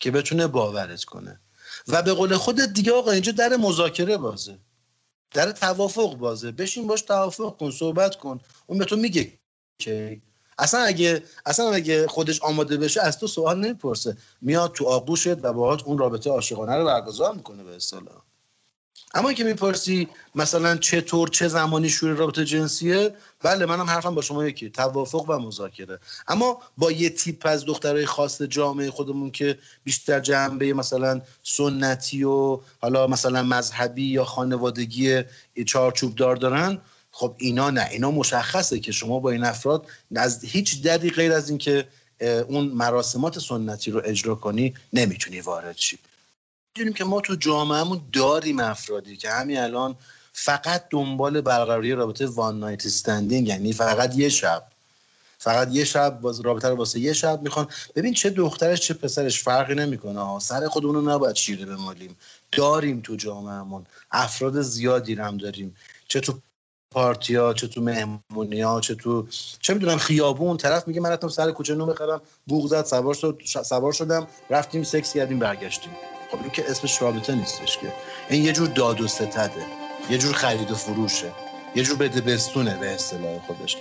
که 0.00 0.10
بتونه 0.10 0.46
باورت 0.46 1.04
کنه. 1.04 1.40
و 1.88 2.02
به 2.02 2.12
قول 2.12 2.36
خودت 2.36 2.72
دیگه 2.72 2.92
آقا 2.92 3.10
اینجا 3.10 3.32
در 3.32 3.56
مذاکره 3.56 4.16
بازه. 4.16 4.58
در 5.32 5.52
توافق 5.52 6.16
بازه. 6.16 6.52
بشین 6.52 6.86
باش 6.86 7.02
توافق 7.02 7.56
کن 7.56 7.70
صحبت 7.70 8.16
کن. 8.16 8.40
اون 8.66 8.78
به 8.78 8.84
تو 8.84 8.96
میگه 8.96 9.32
که 9.78 10.20
اصلا 10.58 10.80
اگه 10.80 11.22
اصلا 11.46 11.72
اگه 11.72 12.06
خودش 12.06 12.42
آماده 12.42 12.76
بشه 12.76 13.02
از 13.02 13.18
تو 13.18 13.26
سوال 13.26 13.60
نمی‌پرسه. 13.60 14.16
میاد 14.40 14.72
تو 14.72 14.84
آغوشت 14.84 15.44
و 15.44 15.52
باهات 15.52 15.82
اون 15.82 15.98
رابطه 15.98 16.30
عاشقانه 16.30 16.76
رو 16.76 16.84
برگزار 16.84 17.34
می‌کنه 17.34 17.64
به 17.64 17.76
اصطلاح. 17.76 18.22
اما 19.16 19.32
که 19.32 19.44
می‌پرسی 19.44 20.08
مثلا 20.34 20.76
چطور 20.76 21.28
چه 21.28 21.48
زمانی 21.48 21.88
شروع 21.88 22.16
رابطه 22.16 22.44
جنسیه 22.44 23.14
بله 23.42 23.66
منم 23.66 23.90
حرفم 23.90 24.14
با 24.14 24.22
شما 24.22 24.46
یکی. 24.46 24.70
توافق 24.70 25.24
و 25.30 25.38
مذاکره. 25.38 25.98
اما 26.28 26.58
با 26.78 26.92
یه 26.92 27.10
تیپ 27.10 27.42
از 27.46 27.64
دخترای 27.64 28.06
خاص 28.06 28.42
جامعه 28.42 28.90
خودمون 28.90 29.30
که 29.30 29.58
بیشتر 29.84 30.20
جنبه 30.20 30.72
مثلا 30.72 31.20
سنتی 31.42 32.24
و 32.24 32.60
حالا 32.80 33.06
مثلا 33.06 33.42
مذهبی 33.42 34.04
یا 34.04 34.24
خانوادگی 34.24 35.22
چارچوب 35.66 36.14
دار 36.14 36.36
دارن 36.36 36.78
خب 37.16 37.34
اینا 37.38 37.70
نه. 37.70 37.88
اینا 37.90 38.10
مشخصه 38.10 38.80
که 38.80 38.92
شما 38.92 39.18
با 39.18 39.30
این 39.30 39.44
افراد 39.44 39.86
از 40.16 40.44
هیچ 40.44 40.82
دری 40.82 41.10
غیر 41.10 41.32
از 41.32 41.48
اینکه 41.48 41.88
اون 42.48 42.66
مراسمات 42.66 43.38
سنتی 43.38 43.90
رو 43.90 44.02
اجرا 44.04 44.34
کنی 44.34 44.74
نمی‌تونی 44.92 45.40
وارد 45.40 45.76
شی. 45.76 45.98
می‌دونیم 46.76 46.94
که 46.94 47.04
ما 47.04 47.20
تو 47.20 47.34
جامعهمون 47.34 48.00
داریم 48.12 48.60
افرادی 48.60 49.16
که 49.16 49.30
همین 49.30 49.58
الان 49.58 49.96
فقط 50.32 50.84
دنبال 50.90 51.40
برقراری 51.40 51.92
رابطه 51.92 52.26
وان 52.26 52.58
نایت 52.60 52.86
استندینگ 52.86 53.48
یعنی 53.48 53.72
فقط 53.72 54.18
یه 54.18 54.28
شب. 54.28 54.62
فقط 55.38 55.68
یه 55.72 55.84
شب 55.84 56.20
باز 56.20 56.40
رابطه 56.40 56.68
رو 56.68 56.76
واسه 56.76 57.00
یه 57.00 57.12
شب 57.12 57.42
می‌خوان. 57.42 57.68
ببین 57.96 58.14
چه 58.14 58.30
دخترش 58.30 58.80
چه 58.80 58.94
پسرش 58.94 59.42
فرقی 59.42 59.74
نمی‌کنه 59.74 60.40
سر 60.40 60.68
خودمون 60.68 60.94
رو 60.94 61.10
نباید 61.10 61.36
شیره 61.36 61.66
بمالیم. 61.66 62.16
داریم 62.52 63.00
تو 63.00 63.16
جامعهمون. 63.16 63.86
افراد 64.10 64.62
زیادی 64.62 65.14
هم 65.14 65.36
داریم. 65.36 65.76
چه 66.08 66.20
تو 66.20 66.38
پارتیا 66.94 67.52
چه 67.52 67.66
تو 67.68 67.80
مهمونی 67.80 68.60
ها 68.60 68.80
چه 68.80 68.94
تو 68.94 69.26
چه 69.60 69.74
می‌دونم 69.74 69.96
خیابون. 69.96 70.56
طرف 70.56 70.88
میگه 70.88 71.00
من 71.00 71.10
رفتم 71.10 71.28
سر 71.28 71.50
کوچه 71.50 71.74
نو 71.74 71.86
بخرم 71.86 72.20
بوق 72.46 72.66
زد 72.66 72.84
سوار 72.84 73.14
شد 73.14 73.40
سوار 73.44 73.92
شدم 73.92 74.26
رفتیم 74.50 74.82
سکس 74.82 75.14
کردیم 75.14 75.38
برگشتیم. 75.38 75.92
خب 76.30 76.38
این 76.42 76.50
که 76.50 76.70
اسمش 76.70 77.02
رابطه 77.02 77.34
نیستش 77.34 77.78
که. 77.78 77.92
این 78.28 78.44
یه 78.44 78.52
جور 78.52 78.68
داد 78.68 79.00
و 79.00 79.08
ستده 79.08 79.50
یه 80.10 80.18
جور 80.18 80.32
خرید 80.32 80.70
و 80.70 80.74
فروشه 80.74 81.32
یه 81.76 81.82
جور 81.82 81.96
بده 81.96 82.20
بستونه 82.20 82.78
به 82.80 82.90
اصطلاح 82.94 83.38
خودش. 83.46 83.76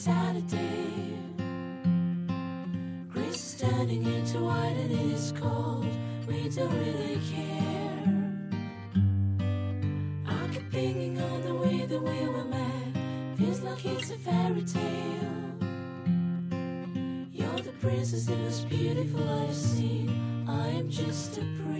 Saturday. 0.00 0.94
Grace 3.12 3.52
is 3.52 3.60
turning 3.60 4.02
into 4.06 4.38
white 4.38 4.74
and 4.78 4.90
it 4.90 5.14
is 5.14 5.34
cold. 5.38 5.86
We 6.26 6.48
don't 6.48 6.72
really 6.72 7.20
care. 7.30 8.04
I 10.26 10.48
keep 10.54 10.72
thinking 10.72 11.20
on 11.20 11.42
the 11.42 11.54
way 11.54 11.84
that 11.84 12.00
we 12.00 12.26
were 12.28 12.44
met. 12.44 13.36
Feels 13.36 13.60
like 13.60 13.84
it's 13.84 14.10
a 14.10 14.16
fairy 14.16 14.62
tale. 14.62 15.36
You're 17.30 17.60
the 17.60 17.72
princess, 17.78 18.24
the 18.24 18.36
most 18.36 18.70
beautiful 18.70 19.28
I've 19.28 19.54
seen. 19.54 20.08
I 20.48 20.68
am 20.68 20.88
just 20.88 21.36
a 21.36 21.42
prince. 21.42 21.79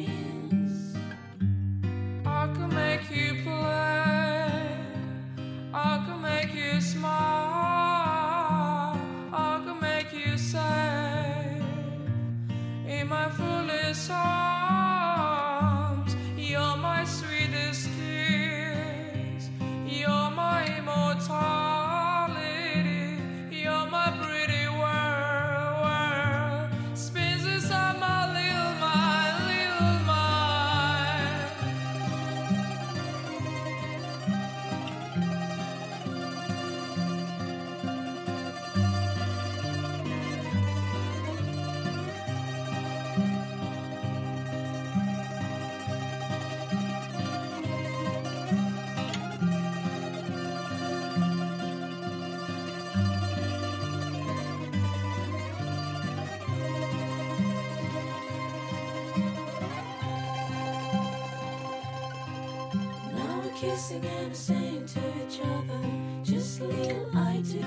Kissing 63.60 64.02
and 64.06 64.34
saying 64.34 64.86
to 64.86 65.00
each 65.22 65.38
other, 65.44 65.80
just 66.24 66.62
little 66.62 67.14
I 67.14 67.42
do. 67.42 67.62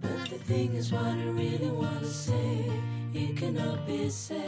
But 0.00 0.30
the 0.30 0.38
thing 0.38 0.74
is, 0.74 0.90
what 0.90 1.04
I 1.04 1.22
really 1.22 1.70
want 1.70 2.00
to 2.00 2.06
say, 2.06 2.64
it 3.14 3.36
cannot 3.36 3.86
be 3.86 4.10
said. 4.10 4.42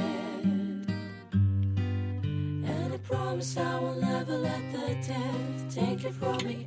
And 1.33 2.93
I 2.93 2.97
promise 3.05 3.57
I 3.57 3.79
will 3.79 3.95
never 3.95 4.37
let 4.37 4.73
the 4.73 4.97
death 5.07 5.73
take 5.73 6.05
it 6.05 6.13
from 6.15 6.39
me 6.39 6.67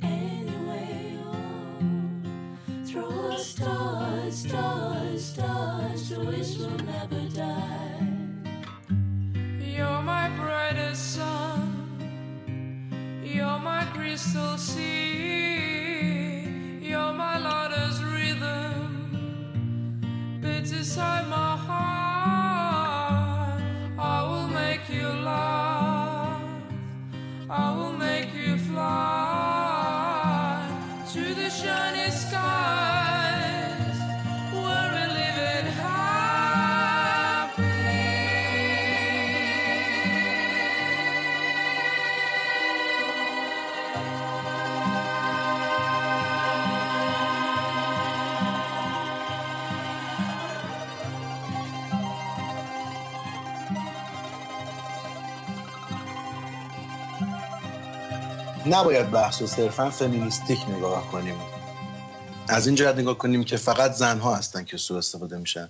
نباید 58.66 59.10
بحث 59.10 59.42
و 59.42 59.46
صرفا 59.46 59.90
فمینیستیک 59.90 60.58
نگاه 60.68 61.10
کنیم. 61.12 61.36
از 62.48 62.66
این 62.66 62.76
جهت 62.76 62.98
نگاه 62.98 63.18
کنیم 63.18 63.44
که 63.44 63.56
فقط 63.56 63.92
زنها 63.92 64.34
هستن 64.34 64.64
که 64.64 64.76
سوء 64.76 64.98
استفاده 64.98 65.38
میشن. 65.38 65.68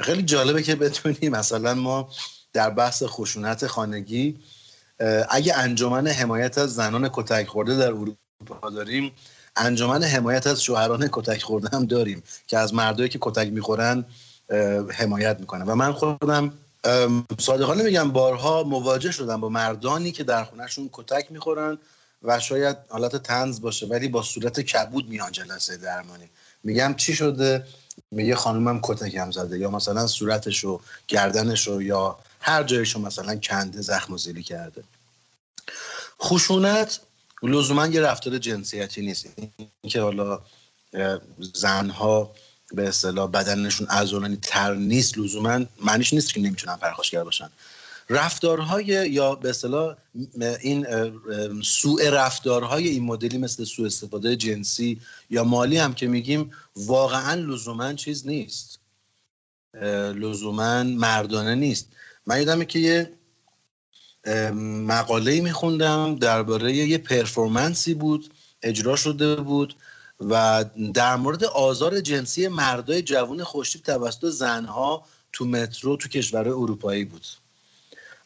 خیلی 0.00 0.22
جالبه 0.22 0.62
که 0.62 0.74
بتونیم 0.74 1.32
مثلا 1.32 1.74
ما 1.74 2.08
در 2.52 2.70
بحث 2.70 3.02
خشونت 3.06 3.66
خانگی 3.66 4.40
اگه 5.30 5.58
انجمن 5.58 6.06
حمایت 6.08 6.58
از 6.58 6.74
زنان 6.74 7.10
کتک 7.12 7.46
خورده 7.46 7.76
در 7.76 7.88
اروپا 7.88 8.70
داریم 8.70 9.12
انجمن 9.56 10.02
حمایت 10.02 10.46
از 10.46 10.62
شوهران 10.62 11.08
کتک 11.12 11.42
خورده 11.42 11.76
هم 11.76 11.86
داریم 11.86 12.22
که 12.46 12.58
از 12.58 12.74
مردایی 12.74 13.08
که 13.08 13.18
کتک 13.22 13.52
می‌خورن 13.52 14.04
حمایت 14.92 15.40
می‌کنن. 15.40 15.66
و 15.66 15.74
من 15.74 15.92
خودم 15.92 16.52
صادقانه 17.38 17.82
میگم 17.82 18.10
بارها 18.10 18.62
مواجه 18.62 19.10
شدم 19.10 19.40
با 19.40 19.48
مردانی 19.48 20.12
که 20.12 20.24
در 20.24 20.44
خونهشون 20.44 20.90
کتک 20.92 21.32
می‌خورن 21.32 21.78
و 22.22 22.40
شاید 22.40 22.76
حالت 22.88 23.16
تنز 23.16 23.60
باشه 23.60 23.86
ولی 23.86 24.08
با 24.08 24.22
صورت 24.22 24.60
کبود 24.60 25.08
میان 25.08 25.32
جلسه 25.32 25.76
درمانی. 25.76 26.28
میگم 26.64 26.94
چی 26.94 27.14
شده؟ 27.14 27.66
میگه 28.10 28.36
خانومم 28.36 28.80
کتکم 28.82 29.30
زده 29.30 29.58
یا 29.58 29.70
مثلا 29.70 30.06
صورتشو 30.06 30.80
گردنشو 31.08 31.82
یا 31.82 32.18
هر 32.40 32.62
جایشو 32.62 33.00
مثلا 33.00 33.36
کنده 33.36 33.80
زخم 33.80 34.12
و 34.12 34.18
زیلی 34.18 34.42
کرده. 34.42 34.84
خشونت 36.22 37.00
لزوما 37.42 37.86
یه 37.86 38.00
رفتار 38.00 38.38
جنسیتی 38.38 39.02
نیست. 39.02 39.26
اینکه 39.82 40.00
حالا 40.00 40.40
زنها 41.54 42.34
به 42.72 42.88
اصطلاح 42.88 43.30
بدنشون 43.30 43.86
ازولانی 43.90 44.36
تر 44.36 44.74
نیست 44.74 45.18
لزوما 45.18 45.64
معنیش 45.82 46.12
نیست 46.12 46.34
که 46.34 46.40
نمی‌تونن 46.40 46.76
پرخاشگر 46.76 47.24
باشن. 47.24 47.50
رفتارهای 48.10 48.84
یا 49.10 49.34
به 49.34 49.50
اصطلاح 49.50 49.96
این 50.60 50.86
سوء 51.62 52.10
رفتارهای 52.10 52.88
این 52.88 53.04
مدلی 53.04 53.38
مثل 53.38 53.64
سوء 53.64 53.86
استفاده 53.86 54.36
جنسی 54.36 55.00
یا 55.30 55.44
مالی 55.44 55.78
هم 55.78 55.94
که 55.94 56.06
میگیم 56.06 56.50
واقعا 56.76 57.34
لزوما 57.34 57.92
چیز 57.92 58.26
نیست. 58.26 58.78
لزوما 60.14 60.82
مردانه 60.82 61.54
نیست. 61.54 61.88
من 62.26 62.38
یادمه 62.38 62.64
که 62.64 62.78
یه 62.78 63.12
مقاله 64.86 65.40
میخوندم 65.40 66.14
درباره 66.14 66.72
یه 66.72 66.98
پرفورمنسی 66.98 67.94
بود 67.94 68.34
اجرا 68.62 68.96
شده 68.96 69.36
بود 69.36 69.76
و 70.20 70.64
در 70.94 71.16
مورد 71.16 71.44
آزار 71.44 72.00
جنسی 72.00 72.48
مردای 72.48 73.02
جوان 73.02 73.44
خوشتیپ 73.44 73.82
توسط 73.82 74.26
زنها 74.28 75.06
تو 75.32 75.44
مترو 75.44 75.96
تو 75.96 76.08
کشور 76.08 76.48
اروپایی 76.48 77.04
بود. 77.04 77.26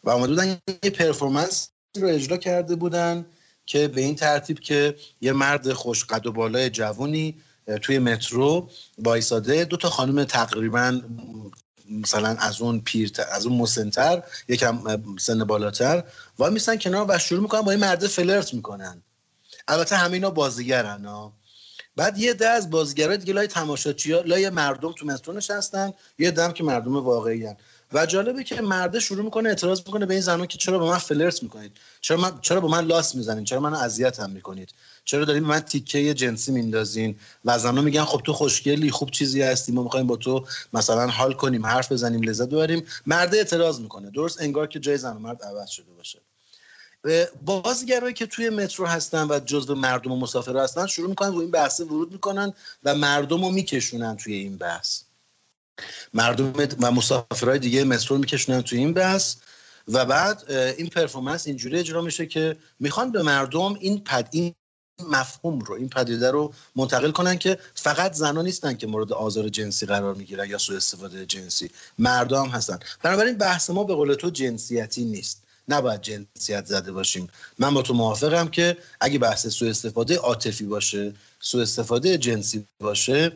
و 0.04 0.10
آمده 0.10 0.28
بودن 0.28 0.58
یه 0.82 0.90
پرفورمنس 0.90 1.68
رو 1.96 2.08
اجرا 2.08 2.36
کرده 2.36 2.76
بودن 2.76 3.26
که 3.66 3.88
به 3.88 4.00
این 4.00 4.14
ترتیب 4.14 4.60
که 4.60 4.96
یه 5.20 5.32
مرد 5.32 5.72
خوش 5.72 6.04
قد 6.04 6.26
و 6.26 6.32
بالای 6.32 6.70
جوونی 6.70 7.40
توی 7.82 7.98
مترو 7.98 8.70
وایساده. 8.98 9.64
دو 9.64 9.76
تا 9.76 9.90
خانم 9.90 10.24
تقریبا 10.24 11.00
مثلا 11.90 12.28
از 12.28 12.60
اون 12.60 12.80
پیر 12.80 13.12
از 13.32 13.46
اون 13.46 13.58
مسنتر 13.58 14.22
یکم 14.48 14.82
سن 15.18 15.44
بالاتر 15.44 16.04
وای 16.38 16.52
میسن 16.52 16.76
کنار 16.76 17.06
و 17.08 17.18
شروع 17.18 17.42
می‌کنن 17.42 17.60
با 17.60 17.70
این 17.70 17.80
مرد 17.80 18.06
فلرت 18.06 18.54
می‌کنن. 18.54 19.02
البته 19.68 19.96
همه 19.96 20.12
اینا 20.12 20.30
بازیگرن 20.30 21.04
ها 21.04 21.32
بعد 21.96 22.18
یه 22.18 22.34
ده 22.34 22.48
از 22.48 22.70
بازیگرای 22.70 23.16
دیگه 23.16 23.32
لای 23.32 23.46
تماشاچی 23.46 24.22
لای 24.22 24.50
مردم 24.50 24.92
تو 24.92 25.06
مترو 25.06 25.34
نشستن. 25.34 25.92
یه 26.18 26.30
دم 26.30 26.52
که 26.52 26.64
مردم 26.64 26.96
واقعی 26.96 27.46
هن. 27.46 27.56
و 27.92 28.06
جالبه 28.06 28.44
که 28.44 28.60
مرده 28.60 29.00
شروع 29.00 29.24
می‌کنه 29.24 29.48
اعتراض 29.48 29.82
می‌کنه 29.86 30.06
به 30.06 30.14
این 30.14 30.22
زنان 30.22 30.46
که 30.46 30.58
چرا 30.58 30.78
با 30.78 30.90
من 30.90 30.98
فلرت 30.98 31.42
می‌کنید؟ 31.42 31.72
چرا 32.00 32.16
من 32.16 32.40
چرا 32.40 32.60
با 32.60 32.68
من 32.68 32.84
لاس 32.84 33.14
می‌زنید؟ 33.14 33.44
چرا 33.44 33.60
من 33.60 33.74
اذیت 33.74 34.20
هم 34.20 34.30
می‌کنید؟ 34.30 34.68
چرا 35.04 35.24
دارین 35.24 35.42
به 35.42 35.48
من 35.48 35.60
تیکه 35.60 36.14
جنسی 36.14 36.52
میندازین؟ 36.52 37.16
و 37.44 37.58
زنان 37.58 37.84
میگن 37.84 38.04
خب 38.04 38.20
تو 38.24 38.32
خوشگلی 38.32 38.90
خوب 38.90 39.10
چیزی 39.10 39.42
هستی 39.42 39.72
ما 39.72 39.82
می‌خوایم 39.82 40.06
با 40.06 40.16
تو 40.16 40.46
مثلا 40.72 41.06
حال 41.06 41.32
کنیم 41.32 41.66
حرف 41.66 41.92
بزنیم 41.92 42.22
لذت 42.22 42.48
ببریم. 42.48 42.84
مرده 43.06 43.36
اعتراض 43.36 43.80
می‌کنه. 43.80 44.10
درست 44.10 44.42
انگار 44.42 44.66
که 44.66 44.80
جای 44.80 44.98
زن 44.98 45.16
و 45.16 45.18
مرد 45.18 45.42
عوض 45.42 45.70
شده 45.70 45.92
باشه. 45.96 46.20
بازیگرایی 47.42 48.14
که 48.14 48.26
توی 48.26 48.50
مترو 48.50 48.86
هستن 48.86 49.26
و 49.30 49.40
جزو 49.46 49.74
مردم 49.74 50.12
و 50.12 50.16
مسافر 50.16 50.56
هستن 50.56 50.86
شروع 50.86 51.08
می‌کنن 51.08 51.32
رو 51.32 51.38
این 51.38 51.50
بحث 51.50 51.80
ورود 51.80 52.12
می‌کنن 52.12 52.52
و 52.84 52.94
مردم 52.94 53.44
رو 53.44 53.50
میکشونن 53.50 54.16
توی 54.16 54.34
این 54.34 54.56
بحث. 54.56 55.02
مردم 56.14 56.52
و 56.80 56.90
مسافرهای 56.90 57.58
دیگه 57.58 57.84
مترو 57.84 58.18
میکشونن 58.18 58.62
توی 58.62 58.78
این 58.78 58.92
بحث 58.92 59.36
و 59.88 60.04
بعد 60.04 60.52
این 60.52 60.86
پرفورمنس 60.86 61.46
اینجوری 61.46 61.78
اجرا 61.78 62.02
میشه 62.02 62.26
که 62.26 62.56
می‌خوان 62.80 63.12
به 63.12 63.22
مردم 63.22 63.74
این 63.80 64.04
پد 64.04 64.28
این 64.32 64.54
مفهوم 65.08 65.58
رو 65.58 65.74
این 65.74 65.88
پدیده 65.88 66.30
رو 66.30 66.52
منتقل 66.76 67.10
کنن 67.10 67.38
که 67.38 67.58
فقط 67.74 68.12
زنان 68.12 68.44
نیستن 68.44 68.74
که 68.74 68.86
مورد 68.86 69.12
آزار 69.12 69.48
جنسی 69.48 69.86
قرار 69.86 70.14
می‌گیرن 70.14 70.48
یا 70.50 70.58
سوء 70.58 70.76
استفاده 70.76 71.26
جنسی. 71.26 71.70
مردم 71.98 72.46
هستن. 72.46 72.78
بنابراین 73.02 73.38
بحث 73.38 73.70
ما 73.70 73.84
به 73.84 73.94
قول 73.94 74.14
تو 74.14 74.30
جنسیتی 74.30 75.04
نیست. 75.04 75.42
نباید 75.68 76.02
جنسیت 76.02 76.66
زده 76.66 76.92
باشیم. 76.92 77.28
من 77.58 77.74
با 77.74 77.82
تو 77.82 77.94
موافقم 77.94 78.48
که 78.48 78.76
اگه 79.00 79.18
بحث 79.18 79.46
سوء 79.46 79.70
استفاده 79.70 80.16
عاطفی 80.16 80.64
باشه 80.64 81.14
سوء 81.40 81.62
استفاده 81.62 82.18
جنسی 82.18 82.66
باشه 82.80 83.32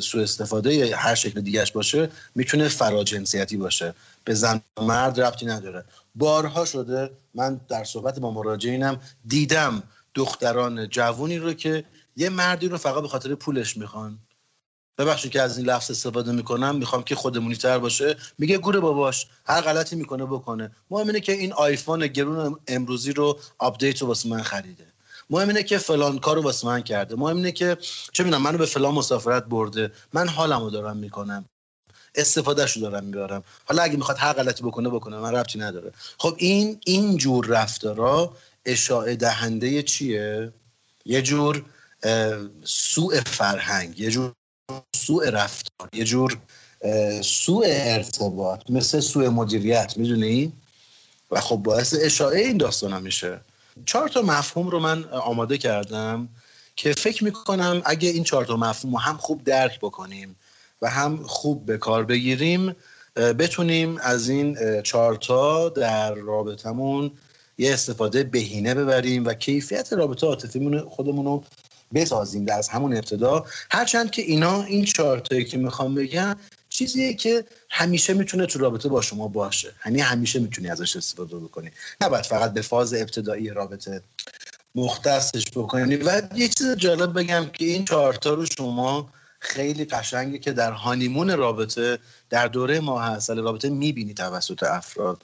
سوء 0.00 0.22
استفاده 0.22 0.96
هر 0.96 1.14
شکل 1.14 1.40
دیگهش 1.40 1.72
باشه 1.72 2.10
می‌تونه 2.34 2.68
فراجنسیتی 2.68 3.56
باشه. 3.56 3.94
به 4.24 4.34
زن 4.34 4.60
مرد 4.80 5.20
ربطی 5.20 5.46
نداره. 5.46 5.84
بارها 6.14 6.64
شده 6.64 7.10
من 7.34 7.60
در 7.68 7.84
صحبت 7.84 8.18
با 8.18 8.30
مراجعینم 8.30 9.00
دیدم 9.26 9.82
دختران 10.14 10.88
جوونی 10.88 11.38
رو 11.38 11.52
که 11.52 11.84
یه 12.16 12.28
مردی 12.28 12.68
رو 12.68 12.76
فقط 12.76 13.02
به 13.02 13.08
خاطر 13.08 13.34
پولش 13.34 13.76
می‌خوان. 13.76 14.18
ببخشید 14.98 15.32
که 15.32 15.42
از 15.42 15.58
این 15.58 15.66
لفظ 15.66 15.90
استفاده 15.90 16.32
می‌کنم 16.32 16.76
می‌خوام 16.76 17.02
که 17.02 17.14
خودمونی 17.14 17.56
تر 17.56 17.78
باشه. 17.78 18.16
میگه 18.38 18.58
گور 18.58 18.80
باباش 18.80 19.26
هر 19.46 19.60
غلطی 19.60 19.96
می‌کنه 19.96 20.24
بکنه. 20.24 20.70
مهم 20.90 21.06
اینه 21.06 21.20
که 21.20 21.32
این 21.32 21.52
آیفون 21.52 22.06
گرون 22.06 22.56
امروزی 22.68 23.12
رو 23.12 23.38
update 23.58 24.02
رو 24.02 24.08
واسه 24.08 24.28
من 24.28 24.42
خریده. 24.42 24.86
مهم 25.30 25.48
اینه 25.48 25.62
که 25.62 25.78
فلان 25.78 26.18
کارو 26.18 26.42
واسه 26.42 26.66
من 26.66 26.80
کرده. 26.80 27.16
مهم 27.16 27.36
اینه 27.36 27.52
که 27.52 27.76
چه 28.12 28.24
می‌دونم 28.24 28.42
منو 28.42 28.58
به 28.58 28.66
فلان 28.66 28.94
مسافرت 28.94 29.44
برده. 29.44 29.92
من 30.12 30.28
حالمو 30.28 30.70
دارم 30.70 30.96
می‌کنم. 30.96 31.44
استفادهشو 32.14 32.80
دارم 32.80 33.04
می‌برم. 33.04 33.44
حالا 33.64 33.82
اگه 33.82 33.96
می‌خواد 33.96 34.16
هر 34.18 34.32
غلطی 34.32 34.62
بکنه 34.62 34.88
بکنه. 34.88 35.16
من 35.16 35.34
ربطی 35.34 35.58
نداره. 35.58 35.92
خب 36.18 36.34
این 36.38 36.80
این 36.84 37.16
جور 37.16 37.46
رفتارا 37.46 38.36
اشاعه 38.64 39.16
دهنده 39.16 39.82
چیه؟ 39.82 40.52
یه 41.04 41.22
جور 41.22 41.64
سوء 42.64 43.20
فرهنگ 43.20 44.00
یه 44.00 44.10
جور 44.10 44.32
سوء 44.96 45.30
رفتار 45.30 45.88
یه 45.92 46.04
جور 46.04 46.38
سوء 47.22 47.64
ارتباط 47.66 48.70
مثل 48.70 49.00
سوء 49.00 49.30
مدیریت. 49.30 49.94
می‌دونی؟ 49.96 50.52
و 51.30 51.40
خب 51.40 51.56
باعث 51.56 51.94
اشاعه 52.00 52.40
این 52.40 52.56
داستان 52.56 53.02
میشه. 53.02 53.40
چهار 53.84 54.08
تا 54.08 54.22
مفهوم 54.22 54.68
رو 54.68 54.80
من 54.80 55.04
آماده 55.04 55.58
کردم 55.58 56.28
که 56.76 56.92
فکر 56.92 57.24
می‌کنم 57.24 57.82
اگه 57.84 58.08
این 58.08 58.24
چهار 58.24 58.44
تا 58.44 58.56
مفهوم 58.56 58.94
رو 58.94 59.00
هم 59.00 59.16
خوب 59.16 59.44
درک 59.44 59.80
بکنیم 59.80 60.36
و 60.82 60.90
هم 60.90 61.16
خوب 61.16 61.66
به 61.66 61.78
کار 61.78 62.04
بگیریم 62.04 62.76
بتونیم 63.16 63.98
از 64.02 64.28
این 64.28 64.82
چهار 64.82 65.14
تا 65.14 65.68
در 65.68 66.14
رابطمون 66.14 67.10
یه 67.58 67.72
استفاده 67.72 68.24
بهینه 68.24 68.74
ببریم 68.74 69.24
و 69.24 69.34
کیفیت 69.34 69.92
رابطه 69.92 70.26
عاطفیمون 70.26 70.80
خودمون 70.80 71.24
رو 71.24 71.44
بسازیم. 71.94 72.44
در 72.44 72.58
از 72.58 72.68
همون 72.68 72.96
ابتدا 72.96 73.44
هرچند 73.70 74.10
که 74.10 74.22
اینا 74.22 74.62
این 74.62 74.84
چارتایی 74.84 75.44
که 75.44 75.58
می‌خوام 75.58 75.94
بگم 75.94 76.36
چیزیه 76.76 77.14
که 77.14 77.44
همیشه 77.70 78.14
می‌تونه 78.14 78.46
تو 78.46 78.58
رابطه 78.58 78.88
با 78.88 79.02
شما 79.02 79.28
باشه. 79.28 79.72
یعنی 79.86 80.00
همیشه 80.00 80.38
می‌تونی 80.38 80.68
ازش 80.70 80.96
استفاده 80.96 81.36
بکنی. 81.36 81.70
نباید 82.00 82.24
فقط 82.24 82.52
به 82.52 82.62
فاز 82.62 82.94
ابتدایی 82.94 83.50
رابطه 83.50 84.02
مختصش 84.74 85.44
بکنی. 85.54 85.96
و 85.96 86.22
یه 86.34 86.48
چیز 86.48 86.76
جالب 86.76 87.18
بگم 87.18 87.46
که 87.52 87.64
این 87.64 87.84
چهارتا 87.84 88.34
رو 88.34 88.46
شما 88.46 89.08
خیلی 89.40 89.84
قشنگه 89.84 90.38
که 90.38 90.52
در 90.52 90.72
هانیمون 90.72 91.36
رابطه 91.36 91.98
در 92.30 92.48
دوره 92.48 92.80
ماه 92.80 93.18
رابطه 93.28 93.68
می‌بینی 93.68 94.14
توسط 94.14 94.62
افراد. 94.62 95.22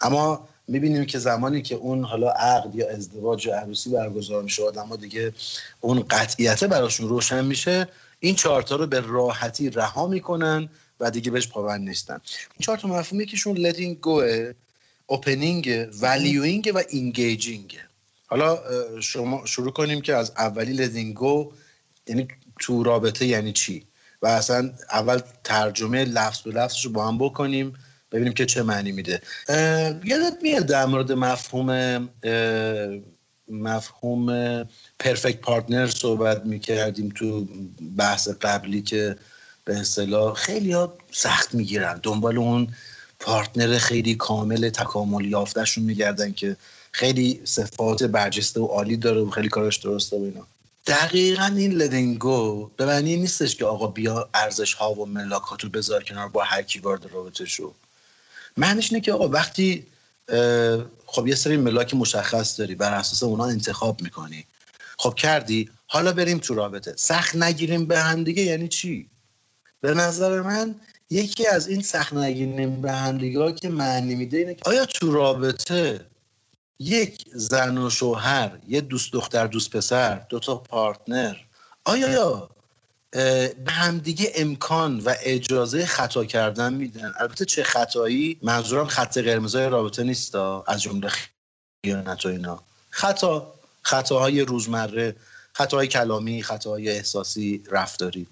اما 0.00 0.48
می‌بینیم 0.68 1.04
که 1.04 1.18
زمانی 1.18 1.62
که 1.62 1.74
اون 1.74 2.04
حالا 2.04 2.30
عقد 2.30 2.74
یا 2.74 2.90
ازدواج 2.90 3.46
یا 3.46 3.56
عروسی 3.60 3.90
برگزار 3.90 4.42
میشه 4.42 4.64
آدم 4.64 4.96
دیگه 4.96 5.32
اون 5.80 6.02
قطعیته 6.10 6.66
براشون 6.66 7.08
روشن 7.08 7.44
میشه 7.44 7.88
این 8.20 8.34
چهارتا 8.34 8.76
رو 8.76 8.86
به 8.86 9.00
راحتی 9.00 9.70
رها 9.70 10.06
می‌کنن 10.06 10.68
و 11.00 11.10
دیگه 11.10 11.30
بهش 11.30 11.48
پابند 11.48 11.88
نیستن. 11.88 12.20
چهار 12.60 12.78
تا 12.78 12.88
مفهومی 12.88 13.26
کهشون 13.26 13.72
letting 13.72 13.96
go 14.06 14.24
اوپنینگ 15.06 15.90
valuing 15.92 16.74
و 16.74 16.82
engaging 16.82 17.76
حالا 18.26 18.58
شما 19.00 19.46
شروع 19.46 19.72
کنیم 19.72 20.00
که 20.00 20.14
از 20.14 20.32
اولی 20.36 20.86
letting 20.86 21.18
go 21.18 21.54
یعنی 22.06 22.28
تو 22.60 22.82
رابطه 22.82 23.26
یعنی 23.26 23.52
چی؟ 23.52 23.84
و 24.22 24.26
اصلا 24.26 24.70
اول 24.92 25.20
ترجمه 25.44 26.04
لفظ 26.04 26.40
به 26.40 26.50
لفظش 26.50 26.84
رو 26.84 26.92
با 26.92 27.08
هم 27.08 27.18
بکنیم 27.18 27.72
ببینیم 28.12 28.32
که 28.32 28.46
چه 28.46 28.62
معنی 28.62 28.92
میده. 28.92 29.22
یادت 30.04 30.36
میاد 30.42 30.66
در 30.66 30.86
مورد 30.86 31.12
مفهوم 31.12 32.08
مفهوم 33.48 34.26
پرفکت 34.98 35.40
پارتنر 35.40 35.86
صحبت 35.86 36.46
می‌کردیم 36.46 37.08
تو 37.08 37.48
بحث 37.96 38.28
قبلی 38.28 38.82
که 38.82 39.16
به 39.64 39.78
اصطلاح 39.78 40.34
خیلی 40.34 40.72
ها 40.72 40.92
سخت 41.12 41.54
می‌گیرن. 41.54 42.00
دنبال 42.02 42.38
اون 42.38 42.68
پارتنر 43.20 43.78
خیلی 43.78 44.14
کامل 44.14 44.68
تکامل 44.68 45.24
یافتهشون 45.24 45.84
میگردن 45.84 46.32
که 46.32 46.56
خیلی 46.92 47.40
صفات 47.44 48.02
برجسته 48.02 48.60
و 48.60 48.66
عالی 48.66 48.96
داره 48.96 49.20
و 49.20 49.30
خیلی 49.30 49.48
کارش 49.48 49.76
درسته 49.76 50.16
و 50.16 50.22
اینا. 50.22 50.46
دقیقا 50.86 51.44
این 51.56 51.72
لدنگو 51.72 52.70
به 52.76 52.86
معنی 52.86 53.16
نیستش 53.16 53.56
که 53.56 53.64
آقا 53.64 53.86
بیا 53.86 54.28
ارزش 54.34 54.74
ها 54.74 54.92
و 54.92 55.06
ملاکاتو 55.06 55.68
بذار 55.68 56.02
کنار 56.02 56.28
با 56.28 56.42
هر 56.42 56.62
کی 56.62 56.78
وارد 56.78 57.12
رابطه 57.12 57.44
شو. 57.44 57.74
معنیش 58.56 58.92
اینه 58.92 59.04
که 59.04 59.12
آقا 59.12 59.28
وقتی 59.28 59.86
خب 61.06 61.26
یه 61.26 61.34
سری 61.34 61.56
ملاک 61.56 61.94
مشخص 61.94 62.60
داری 62.60 62.74
بر 62.74 62.94
اساس 62.94 63.22
اونا 63.22 63.44
انتخاب 63.44 64.02
می‌کنی. 64.02 64.44
خب 64.98 65.14
کردی 65.14 65.70
حالا 65.86 66.12
بریم 66.12 66.38
تو 66.38 66.54
رابطه. 66.54 66.94
سخت 66.96 67.36
نگیریم 67.36 67.86
به 67.86 68.00
هم 68.00 68.24
دیگه 68.24 68.42
یعنی 68.42 68.68
چی؟ 68.68 69.09
به 69.80 69.94
نظر 69.94 70.40
من 70.40 70.74
یکی 71.10 71.46
از 71.46 71.68
این 71.68 71.82
دیگه 73.18 73.40
ها 73.40 73.52
که 73.52 73.68
معنی 73.68 74.14
میده 74.14 74.38
اینه 74.38 74.54
که 74.54 74.62
آیا 74.66 74.86
تو 74.86 75.12
رابطه 75.12 76.06
یک 76.78 77.24
زن 77.32 77.78
و 77.78 77.90
شوهر 77.90 78.58
یه 78.68 78.80
دوست 78.80 79.12
دختر 79.12 79.46
دوست 79.46 79.70
پسر 79.70 80.14
دو 80.14 80.38
تا 80.38 80.56
پارتنر 80.56 81.36
آیا 81.84 82.50
به 83.10 83.72
همدیگه 83.72 84.32
امکان 84.34 85.00
و 85.00 85.14
اجازه 85.22 85.86
خطا 85.86 86.24
کردن 86.24 86.74
میدن؟ 86.74 87.12
البته 87.18 87.44
چه 87.44 87.62
خطایی؟ 87.62 88.38
منظورم 88.42 88.86
خط 88.86 89.18
قرمزای 89.18 89.68
رابطه 89.68 90.02
نیست 90.02 90.34
از 90.34 90.82
جمله 90.82 91.10
خیانت 91.84 92.26
و 92.26 92.28
اینا. 92.28 92.62
خطا 92.90 93.54
خطاهای 93.82 94.40
روزمره 94.40 95.16
خطاهای 95.52 95.86
کلامی 95.86 96.42
خطاهای 96.42 96.90
احساسی 96.90 97.62
رفتاری. 97.70 98.26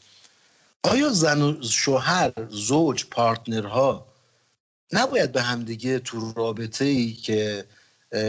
آیا 0.82 1.08
زن 1.08 1.42
و 1.42 1.62
شوهر 1.62 2.32
زوج 2.50 3.04
پارتنرها 3.04 4.06
نباید 4.92 5.32
به 5.32 5.42
همدیگه 5.42 5.98
تو 5.98 6.32
رابطه 6.36 6.84
ای 6.84 7.12
که 7.12 7.64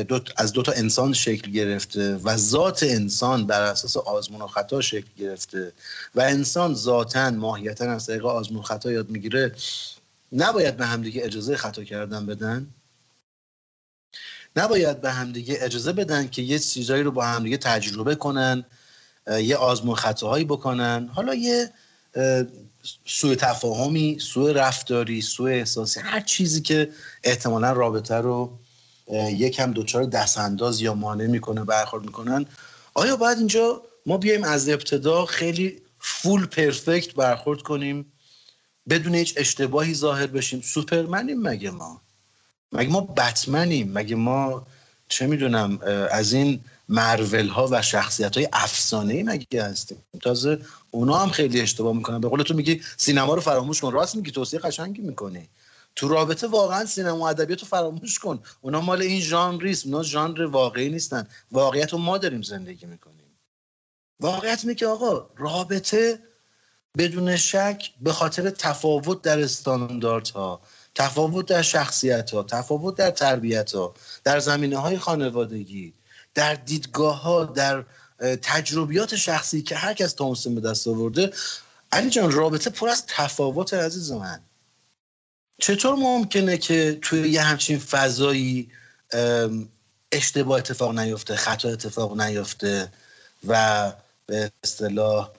دو 0.07 0.19
از 0.37 0.53
دو 0.53 0.61
تا 0.61 0.71
انسان 0.71 1.13
شکل 1.13 1.51
گرفته 1.51 2.15
و 2.15 2.37
ذات 2.37 2.83
انسان 2.83 3.47
بر 3.47 3.61
اساس 3.61 3.97
آزمون 3.97 4.41
و 4.41 4.47
خطا 4.47 4.81
شکل 4.81 5.09
گرفته 5.17 5.73
و 6.15 6.21
انسان 6.21 6.73
ذاتا 6.73 7.29
ماهیتا 7.29 7.91
از 7.91 8.05
طریق 8.05 8.25
آزمون 8.25 8.59
و 8.59 8.63
خطا 8.63 8.91
یاد 8.91 9.09
می‌گیره 9.09 9.55
نباید 10.31 10.77
به 10.77 10.85
همدیگه 10.85 11.25
اجازه 11.25 11.57
خطا 11.57 11.83
کردن 11.83 12.25
بدن؟ 12.25 12.67
نباید 14.55 15.01
به 15.01 15.11
همدیگه 15.11 15.57
اجازه 15.61 15.93
بدن 15.93 16.27
که 16.27 16.41
یه 16.41 16.59
چیزایی 16.59 17.03
رو 17.03 17.11
با 17.11 17.25
همدیگه 17.25 17.57
تجربه 17.57 18.15
کنن 18.15 18.65
یه 19.27 19.55
آزمون 19.57 19.95
خطاهایی 19.95 20.45
بکنن؟ 20.45 21.09
حالا 21.13 21.35
یه 21.35 21.73
سوء 23.05 23.35
تفاهمی 23.35 24.17
سوء 24.19 24.51
رفتاری 24.51 25.21
سوء 25.21 25.51
احساسی 25.51 25.99
هر 25.99 26.19
چیزی 26.19 26.61
که 26.61 26.89
احتمالا 27.23 27.71
رابطه 27.71 28.15
رو 28.15 28.59
اه، 29.07 29.31
یکم 29.31 29.73
دچار 29.73 30.03
دستانداز 30.03 30.81
یا 30.81 30.93
مانع 30.93 31.27
می‌کنه 31.27 31.63
برخورد 31.63 32.05
می‌کنن. 32.05 32.45
آیا 32.93 33.15
باید 33.15 33.37
اینجا 33.37 33.81
ما 34.05 34.17
بیایم 34.17 34.43
از 34.43 34.69
ابتدا 34.69 35.25
خیلی 35.25 35.81
فول 35.99 36.45
پرفکت 36.45 37.13
برخورد 37.13 37.61
کنیم 37.61 38.11
بدون 38.89 39.15
هیچ 39.15 39.33
اشتباهی 39.37 39.93
ظاهر 39.93 40.27
بشیم؟ 40.27 40.61
سوپرمنیم 40.61 41.41
مگه 41.41 41.71
ما؟ 41.71 42.01
مگه 42.71 42.89
ما 42.89 43.01
بتمنیم؟ 43.01 43.91
مگه 43.91 44.15
ما 44.15 44.67
چه 45.09 45.27
می‌دونم 45.27 45.79
از 46.11 46.33
این 46.33 46.59
مرول 46.89 47.47
ها 47.47 47.67
و 47.71 47.81
شخصیت 47.81 48.37
های 48.37 48.49
افسانه 48.53 49.13
ای 49.13 49.23
مگه 49.23 49.63
هستیم؟ 49.63 49.97
تازه 50.21 50.59
اونا 50.91 51.17
هم 51.17 51.29
خیلی 51.29 51.61
اشتباه 51.61 51.95
می‌کنن. 51.95 52.21
به 52.21 52.27
قول 52.27 52.43
تو 52.43 52.53
میگی 52.53 52.81
سینما 52.97 53.33
رو 53.33 53.41
فراموش 53.41 53.81
کن. 53.81 53.91
راست 53.91 54.15
میگی 54.15 54.31
توصیه 54.31 54.59
قشنگی 54.59 55.01
می‌کنی. 55.01 55.49
تو 55.95 56.07
رابطه 56.07 56.47
واقعا 56.47 56.85
سینما 56.85 57.17
و 57.17 57.27
ادبیات 57.27 57.61
رو 57.61 57.67
فراموش 57.67 58.19
کن. 58.19 58.39
اونا 58.61 58.81
مال 58.81 59.01
این 59.01 59.21
ژانریست 59.21 59.85
اونا 59.85 60.03
ژانر 60.03 60.45
واقعی 60.45 60.89
نیستن. 60.89 61.27
واقعیت 61.51 61.93
رو 61.93 61.99
ما 61.99 62.17
داریم 62.17 62.41
زندگی 62.41 62.85
می‌کنیم. 62.85 63.25
واقعیت 64.19 64.77
که 64.77 64.87
آقا 64.87 65.29
رابطه 65.37 66.19
بدون 66.97 67.35
شک 67.35 67.91
به 68.01 68.13
خاطر 68.13 68.49
تفاوت 68.49 69.21
در 69.21 69.39
استانداردها 69.39 70.61
تفاوت 70.99 71.45
در 71.45 71.61
شخصیت 71.61 72.31
ها 72.31 72.43
تفاوت 72.43 72.95
در 72.95 73.11
تربیت 73.11 73.75
ها 73.75 73.93
در 74.23 74.39
زمینه 74.39 74.77
های 74.77 74.97
خانوادگی 74.97 75.93
در 76.35 76.53
دیدگاه 76.53 77.21
ها 77.21 77.43
در 77.45 77.85
تجربیات 78.41 79.15
شخصی 79.15 79.61
که 79.61 79.75
هر 79.75 79.93
کس 79.93 80.13
تا 80.13 80.25
اون 80.25 80.35
سن 80.35 80.55
به 80.55 80.61
دست 80.61 80.87
آورده. 80.87 81.33
علی 81.91 82.09
جان 82.09 82.31
رابطه 82.31 82.69
پر 82.69 82.89
از 82.89 83.03
تفاوت 83.07 83.73
عزیز 83.73 84.11
من. 84.11 84.39
چطور 85.61 85.95
ممکنه 85.95 86.57
که 86.57 86.99
توی 87.01 87.29
یه 87.29 87.41
همچین 87.41 87.79
فضایی 87.79 88.71
اشتباه 90.11 90.57
اتفاق 90.57 90.99
نیفته 90.99 91.35
خطا 91.35 91.69
اتفاق 91.69 92.21
نیفته 92.21 92.91
و 93.47 93.91
به 94.25 94.51
اصطلاح 94.63 95.31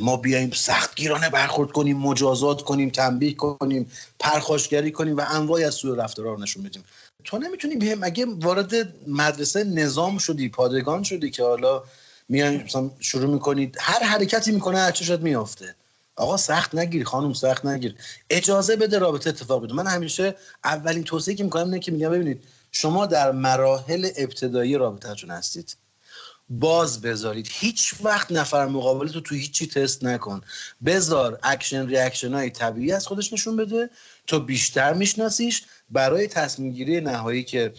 ما 0.00 0.16
بیایم 0.16 0.50
سختگیرانه 0.50 1.30
برخورد 1.30 1.72
کنیم 1.72 1.96
مجازات 1.96 2.62
کنیم 2.62 2.90
تنبیه 2.90 3.34
کنیم 3.34 3.90
پرخاشگری 4.18 4.92
کنیم 4.92 5.16
و 5.16 5.24
انواعی 5.28 5.64
از 5.64 5.74
سوء 5.74 5.96
رفتارها 5.96 6.32
رو 6.32 6.40
نشون 6.40 6.62
بدیم. 6.62 6.84
تو 7.24 7.38
نمی‌تونی 7.38 7.76
بیای 7.76 7.94
مگه 7.94 8.26
وارد 8.40 8.72
مدرسه 9.08 9.64
نظام 9.64 10.18
شدی 10.18 10.48
پادگان 10.48 11.02
شدی 11.02 11.30
که 11.30 11.42
حالا 11.42 11.82
مثلا 12.30 12.90
شروع 13.00 13.32
می‌کنید 13.32 13.76
هر 13.80 14.02
حرکتی 14.02 14.52
می‌کنه 14.52 14.78
هر 14.78 14.90
چشات 14.90 15.20
میافته. 15.20 15.74
آقا 16.16 16.36
سخت 16.36 16.74
نگیر 16.74 17.04
خانم 17.04 17.32
سخت 17.32 17.66
نگیر. 17.66 17.94
اجازه 18.30 18.76
بده 18.76 18.98
رابطه 18.98 19.30
اتفاق 19.30 19.64
بده 19.64 19.74
من 19.74 19.86
همیشه 19.86 20.36
اولین 20.64 21.04
توصیه 21.04 21.34
که 21.34 21.44
می‌کنم 21.44 21.64
اینه 21.64 21.78
که 21.78 21.92
میگم 21.92 22.10
ببینید 22.10 22.44
شما 22.72 23.06
در 23.06 23.32
مراحل 23.32 24.08
ابتدایی 24.16 24.76
رابطهتون 24.76 25.30
هستید. 25.30 25.76
باز 26.50 27.00
بذارید. 27.00 27.48
هیچ 27.50 27.94
وقت 28.02 28.32
نفر 28.32 28.66
مقابل 28.66 29.08
تو 29.08 29.20
تو 29.20 29.34
هیچی 29.34 29.66
تست 29.66 30.04
نکن. 30.04 30.40
بذار 30.84 31.38
action 31.42 31.86
reaction 31.86 32.34
های 32.34 32.50
طبیعی 32.50 32.92
از 32.92 33.06
خودش 33.06 33.32
نشون 33.32 33.56
بده. 33.56 33.90
تو 34.26 34.40
بیشتر 34.40 34.92
میشناسیش. 34.92 35.62
برای 35.90 36.26
تصمیم 36.26 36.72
گیری 36.72 37.00
نهایی 37.00 37.44
که 37.44 37.72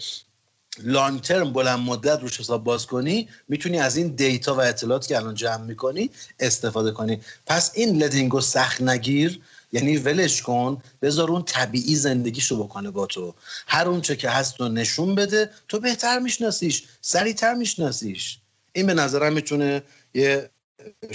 long 0.78 1.20
term 1.20 1.52
بلند 1.52 1.78
مدت 1.78 2.20
روش 2.20 2.40
حساب 2.40 2.64
باز 2.64 2.86
کنی 2.86 3.28
می‌تونی 3.48 3.78
از 3.78 3.96
این 3.96 4.08
data 4.08 4.54
و 4.54 4.60
اطلاعاتی 4.60 5.08
که 5.08 5.16
الان 5.16 5.34
جمع 5.34 5.64
می‌کنی 5.64 6.10
استفاده 6.40 6.90
کنی. 6.90 7.20
پس 7.46 7.70
این 7.74 8.02
let 8.02 8.18
it 8.18 8.29
go 8.29 8.40
سخت 8.40 8.82
نگیر. 8.82 9.40
یعنی 9.72 9.96
ولش 9.96 10.42
کن. 10.42 10.82
بذار 11.02 11.30
اون 11.30 11.42
طبیعی 11.42 11.96
زندگیشو 11.96 12.64
بکنه 12.64 12.90
با 12.90 13.06
تو. 13.06 13.34
هر 13.66 13.88
اونچه 13.88 14.16
که 14.16 14.30
هست 14.30 14.60
رو 14.60 14.68
نشون 14.68 15.14
بده. 15.14 15.50
تو 15.68 15.80
بهتر 15.80 16.18
میشناسیش. 16.18 16.82
سریعتر 17.00 17.54
میشناسیش. 17.54 18.38
این 18.72 18.86
به 18.86 18.94
نظرم 18.94 19.32
می‌تونه 19.32 19.82
یه 20.14 20.50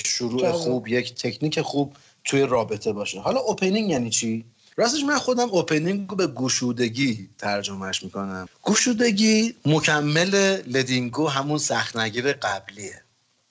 شروع. 0.05 0.51
خوب 0.51 0.87
یک 0.87 1.15
تکنیک 1.15 1.61
خوب 1.61 1.95
توی 2.23 2.41
رابطه 2.41 2.93
باشه. 2.93 3.19
حالا 3.19 3.39
opening 3.39 3.89
یعنی 3.89 4.09
چی؟ 4.09 4.45
راستش 4.75 5.03
من 5.03 5.17
خودم 5.17 5.49
opening 5.49 6.09
رو 6.09 6.15
به 6.15 6.27
گشودگی 6.27 7.29
ترجمهش 7.37 8.03
می‌کنم. 8.03 8.47
گشودگی 8.63 9.55
مکمل 9.65 10.61
let 10.67 10.93
it 10.93 11.10
go 11.10 11.27
همون 11.27 11.57
سختنگیر 11.57 12.33
قبلیه. 12.33 13.01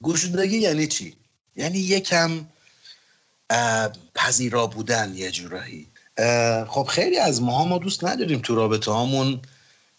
گشودگی 0.03 0.57
یعنی 0.59 0.87
چی؟ 0.87 1.17
یعنی 1.57 1.79
یکم 1.79 2.31
پذیرا 4.15 4.67
بودن 4.67 5.13
یه 5.17 5.31
جورایی. 5.31 5.87
خب 6.69 6.83
خیلی 6.83 7.19
از 7.19 7.43
ماها 7.43 7.65
ما 7.65 7.79
دوست 7.79 8.05
نداریم 8.05 8.39
تو 8.39 8.55
رابطه 8.55 8.91
هامون 8.91 9.41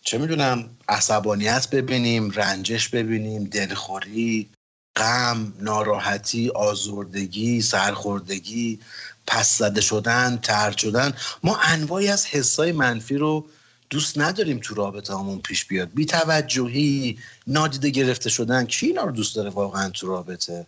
چه 0.07 0.17
می‌دونم 0.17 0.69
عصبانیت 0.89 1.69
ببینیم 1.69 2.31
رنجش 2.31 2.89
ببینیم 2.89 3.43
دلخوری 3.43 4.49
غم 4.95 5.53
ناراحتی 5.59 6.49
آزردگی 6.49 7.61
سرخوردگی 7.61 8.79
پس 9.27 9.57
زده 9.57 9.81
شدن 9.81 10.39
ترد 10.43 10.77
شدن. 10.77 11.13
ما 11.43 11.57
انواعی 11.63 12.07
از 12.07 12.25
حسای 12.25 12.71
منفی 12.71 13.17
رو 13.17 13.45
دوست 13.89 14.17
نداریم 14.17 14.59
تو 14.63 14.75
رابطه 14.75 15.13
همون 15.13 15.39
پیش 15.39 15.65
بیاد. 15.65 15.89
بی 15.93 16.05
توجهی 16.05 17.17
نادیده 17.47 17.89
گرفته 17.89 18.29
شدن 18.29 18.65
کی 18.65 18.87
اینا 18.87 19.03
رو 19.03 19.11
دوست 19.11 19.35
داره 19.35 19.49
واقعا 19.49 19.89
تو 19.89 20.07
رابطه؟ 20.07 20.65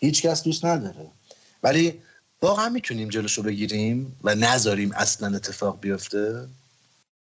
هیچ 0.00 0.22
کس 0.22 0.42
دوست 0.42 0.64
نداره. 0.64 1.06
ولی 1.62 1.94
واقعا 2.42 2.68
می‌تونیم 2.68 3.08
جلوشو 3.08 3.42
بگیریم 3.42 4.16
و 4.24 4.34
نذاریم 4.34 4.92
اصلا 4.92 5.36
اتفاق 5.36 5.80
بیفته؟ 5.80 6.48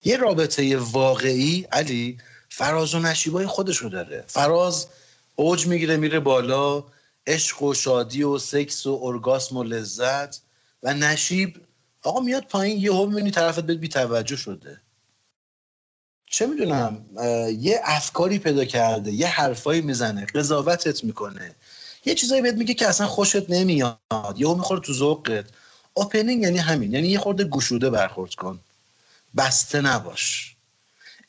یه 0.03 0.17
رابطه 0.17 0.77
واقعی 0.77 1.67
علی 1.71 2.17
فراز 2.49 2.95
و 2.95 2.99
نشیبای 2.99 3.47
خودشو 3.47 3.89
داره. 3.89 4.23
فراز 4.27 4.87
اوج 5.35 5.67
می‌گیره 5.67 5.97
میره 5.97 6.19
بالا 6.19 6.83
عشق 7.27 7.63
و 7.63 7.73
شادی 7.73 8.23
و 8.23 8.37
سکس 8.37 8.85
و 8.85 8.99
ارگاسم 9.03 9.57
و 9.57 9.63
لذت. 9.63 10.41
و 10.83 10.93
نشیب 10.93 11.61
آقا 12.03 12.19
میاد 12.19 12.43
پایین 12.43 12.77
یهو 12.77 13.05
می‌بینی 13.05 13.31
طرفت 13.31 13.59
بهت 13.59 13.77
بی 13.77 13.87
توجه 13.87 14.35
شده. 14.35 14.81
چه 16.25 16.47
می‌دونم 16.47 17.05
یه 17.59 17.81
افکاری 17.83 18.39
پیدا 18.39 18.65
کرده 18.65 19.11
یه 19.11 19.27
حرفایی 19.27 19.81
می‌زنه 19.81 20.25
قضاوتت 20.25 21.03
می‌کنه. 21.03 21.55
یه 22.05 22.15
چیزایی 22.15 22.41
بهت 22.41 22.55
میگه 22.55 22.73
که 22.73 22.87
اصلا 22.87 23.07
خوشت 23.07 23.49
نمیاد 23.49 23.99
یهو 24.35 24.55
می‌خوره 24.55 24.81
تو 24.81 24.93
ذوقت. 24.93 25.45
اوپنینگ 25.93 26.43
یعنی 26.43 26.57
همین 26.57 26.93
یعنی 26.93 27.07
یه 27.07 27.19
خورده 27.19 27.43
گشوده 27.43 27.89
برخورد 27.89 28.35
کن. 28.35 28.59
بسته 29.37 29.81
نباش. 29.81 30.55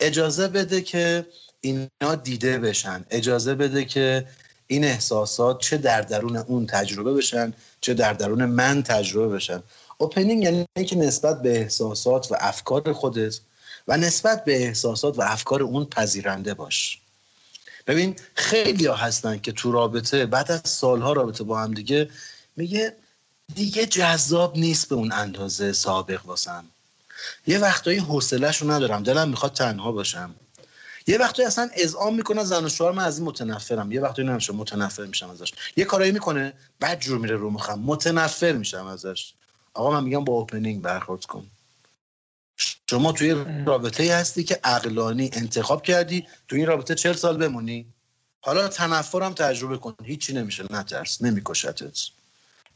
اجازه 0.00 0.48
بده 0.48 0.80
که 0.80 1.26
اینا 1.60 2.14
دیده 2.22 2.58
بشن. 2.58 3.04
اجازه 3.10 3.54
بده 3.54 3.84
که 3.84 4.26
این 4.66 4.84
احساسات 4.84 5.60
چه 5.60 5.76
در 5.76 6.00
درون 6.02 6.36
اون 6.36 6.66
تجربه 6.66 7.14
بشن 7.14 7.52
چه 7.80 7.94
در 7.94 8.12
درون 8.12 8.44
من 8.44 8.82
تجربه 8.82 9.34
بشن. 9.34 9.62
اوپنینگ 9.98 10.42
یعنی 10.42 10.66
که 10.86 10.96
نسبت 10.96 11.42
به 11.42 11.58
احساسات 11.58 12.32
و 12.32 12.36
افکار 12.40 12.92
خودت 12.92 13.40
و 13.88 13.96
نسبت 13.96 14.44
به 14.44 14.62
احساسات 14.62 15.18
و 15.18 15.22
افکار 15.22 15.62
اون 15.62 15.84
پذیرنده 15.84 16.54
باش. 16.54 17.00
ببین 17.86 18.16
خیلی 18.34 18.86
ها 18.86 18.94
هستن 18.94 19.38
که 19.38 19.52
تو 19.52 19.72
رابطه 19.72 20.26
بعد 20.26 20.52
از 20.52 20.60
سالها 20.64 21.12
رابطه 21.12 21.44
با 21.44 21.60
هم 21.60 21.74
دیگه 21.74 22.10
میگه 22.56 22.96
دیگه 23.54 23.86
جذاب 23.86 24.58
نیست 24.58 24.88
به 24.88 24.94
اون 24.94 25.12
اندازه 25.12 25.72
سابق 25.72 26.26
واسم. 26.26 26.64
یه 27.46 27.58
وقتایی 27.58 27.98
حوصله‌شو 27.98 28.70
ندارم 28.70 29.02
دلم 29.02 29.28
می‌خواد 29.28 29.52
تنها 29.52 29.92
باشم. 29.92 30.34
یه 31.06 31.18
وقتایی 31.18 31.46
اصلا 31.46 31.70
اذعان 31.74 32.14
می‌کنه 32.14 32.44
زن 32.44 32.64
و 32.64 32.68
شوهر 32.68 32.92
من 32.92 33.04
از 33.04 33.18
این 33.18 33.28
متنفرم. 33.28 33.92
یه 33.92 34.00
وقتایی 34.00 34.28
نمیشه 34.28 34.52
متنفر 34.52 35.04
میشم 35.04 35.30
ازش. 35.30 35.52
یه 35.76 35.84
کارایی 35.84 36.12
می‌کنه 36.12 36.52
بعد 36.80 37.00
جور 37.00 37.18
میره 37.18 37.36
رو 37.36 37.50
مخم. 37.50 37.78
متنفر 37.78 38.52
میشم 38.52 38.86
ازش. 38.86 39.32
آقا 39.74 39.90
من 39.90 40.04
میگم 40.04 40.24
با 40.24 40.32
اوپنینگ 40.32 40.82
برخورد 40.82 41.24
کن. 41.24 41.46
شما 42.90 43.12
توی 43.12 43.44
رابطه 43.66 44.14
هستی 44.14 44.44
که 44.44 44.60
عقلانی 44.64 45.30
انتخاب 45.32 45.82
کردی 45.82 46.26
تو 46.48 46.56
این 46.56 46.66
رابطه 46.66 46.94
چل 46.94 47.12
سال 47.12 47.36
بمونی. 47.36 47.86
حالا 48.40 48.68
تنفرم 48.68 49.32
تجربه 49.32 49.78
کن. 49.78 49.94
هیچی 50.04 50.34
نمیشه 50.34 50.64
نترس 50.70 51.22
نمیکشتت. 51.22 51.98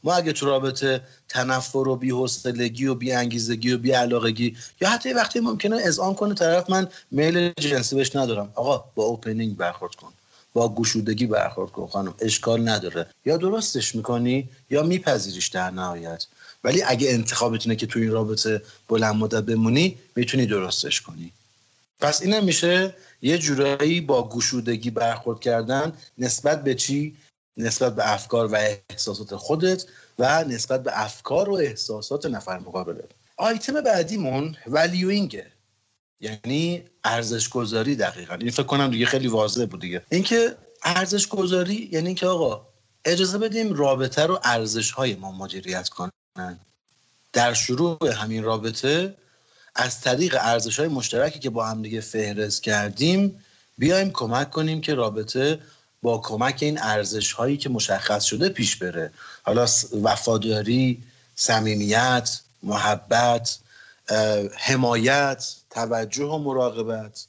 ما 0.03 0.13
اگه 0.13 0.33
تو 0.33 0.45
رابطه 0.45 1.01
تنفر 1.29 1.77
و 1.77 1.95
بی‌حوصلگی 1.95 2.85
و 2.85 2.95
بی‌انگیزگی 2.95 3.71
و 3.71 3.77
بی‌علاقگی 3.77 4.57
یا 4.81 4.89
حتی 4.89 5.13
وقتی 5.13 5.39
ممکنه 5.39 5.75
اذعان 5.75 6.13
کنه 6.15 6.33
طرف 6.33 6.69
من 6.69 6.87
میل 7.11 7.51
جنسی 7.59 7.95
بهش 7.95 8.15
ندارم. 8.15 8.51
آقا 8.55 8.85
با 8.95 9.03
اوپنینگ 9.03 9.57
برخورد 9.57 9.95
کن. 9.95 10.13
با 10.53 10.75
گشودگی 10.75 11.25
برخورد 11.25 11.71
کن 11.71 11.87
خانم. 11.87 12.13
اشکال 12.19 12.69
نداره. 12.69 13.07
یا 13.25 13.37
درستش 13.37 13.95
می‌کنی 13.95 14.49
یا 14.69 14.83
میپذیریش 14.83 15.47
در 15.47 15.69
نهایت. 15.69 16.25
ولی 16.63 16.83
اگه 16.83 17.09
انتخابت 17.09 17.61
اینه 17.61 17.75
که 17.75 17.87
تو 17.87 17.99
این 17.99 18.11
رابطه 18.11 18.61
بلند 18.87 19.15
مدت 19.15 19.43
بمونی 19.43 19.97
می‌تونی 20.15 20.45
درستش 20.45 21.01
کنی. 21.01 21.31
پس 21.99 22.21
اینم 22.21 22.43
میشه 22.43 22.95
یه 23.21 23.37
جورایی 23.37 24.01
با 24.01 24.29
گشودگی 24.29 24.89
برخورد 24.89 25.39
کردن 25.39 25.93
نسبت 26.17 26.63
به 26.63 26.75
چی؟ 26.75 27.15
نسبت 27.57 27.95
به 27.95 28.13
افکار 28.13 28.53
و 28.53 28.55
احساسات 28.55 29.35
خودت 29.35 29.85
و 30.19 30.43
نسبت 30.43 30.83
به 30.83 30.91
افکار 30.93 31.49
و 31.49 31.53
احساسات 31.53 32.25
نفر 32.25 32.59
مقابله 32.59 33.03
آیتم 33.37 33.81
بعدیمون 33.81 34.55
ولیوینگه 34.67 35.51
یعنی 36.19 36.83
ارزش 37.03 37.49
گذاری 37.49 37.95
دقیقا. 37.95 38.35
این 38.35 38.51
فکر 38.51 38.63
کنم 38.63 38.91
دیگه 38.91 39.05
خیلی 39.05 39.27
واضح 39.27 39.65
بود 39.65 39.81
دیگه. 39.81 40.01
اینکه 40.09 40.55
ارزش 40.83 41.27
گذاری 41.27 41.89
یعنی 41.91 42.07
اینکه 42.07 42.27
آقا 42.27 42.67
اجازه 43.05 43.37
بدیم 43.37 43.73
رابطه 43.73 44.25
رو 44.25 44.39
ارزش 44.43 44.91
های 44.91 45.15
ما 45.15 45.31
مدیریت 45.31 45.89
کنن. 45.89 46.59
در 47.33 47.53
شروع 47.53 48.11
همین 48.11 48.43
رابطه 48.43 49.15
از 49.75 50.01
طریق 50.01 50.37
ارزش 50.39 50.79
های 50.79 50.87
مشترکی 50.87 51.39
که 51.39 51.49
با 51.49 51.65
هم 51.65 51.81
دیگه 51.81 52.01
فهرست 52.01 52.63
کردیم 52.63 53.39
بیایم 53.77 54.11
کمک 54.11 54.49
کنیم 54.49 54.81
که 54.81 54.93
رابطه 54.93 55.59
با 56.01 56.17
کمک 56.17 56.57
این 56.61 56.79
ارزش 56.81 57.31
هایی 57.31 57.57
که 57.57 57.69
مشخص 57.69 58.23
شده 58.23 58.49
پیش 58.49 58.75
بره. 58.75 59.11
حالا 59.43 59.67
وفاداری 60.03 61.03
صمیمیت 61.35 62.39
محبت 62.63 63.57
حمایت 64.57 65.55
توجه 65.69 66.25
و 66.25 66.37
مراقبت 66.37 67.25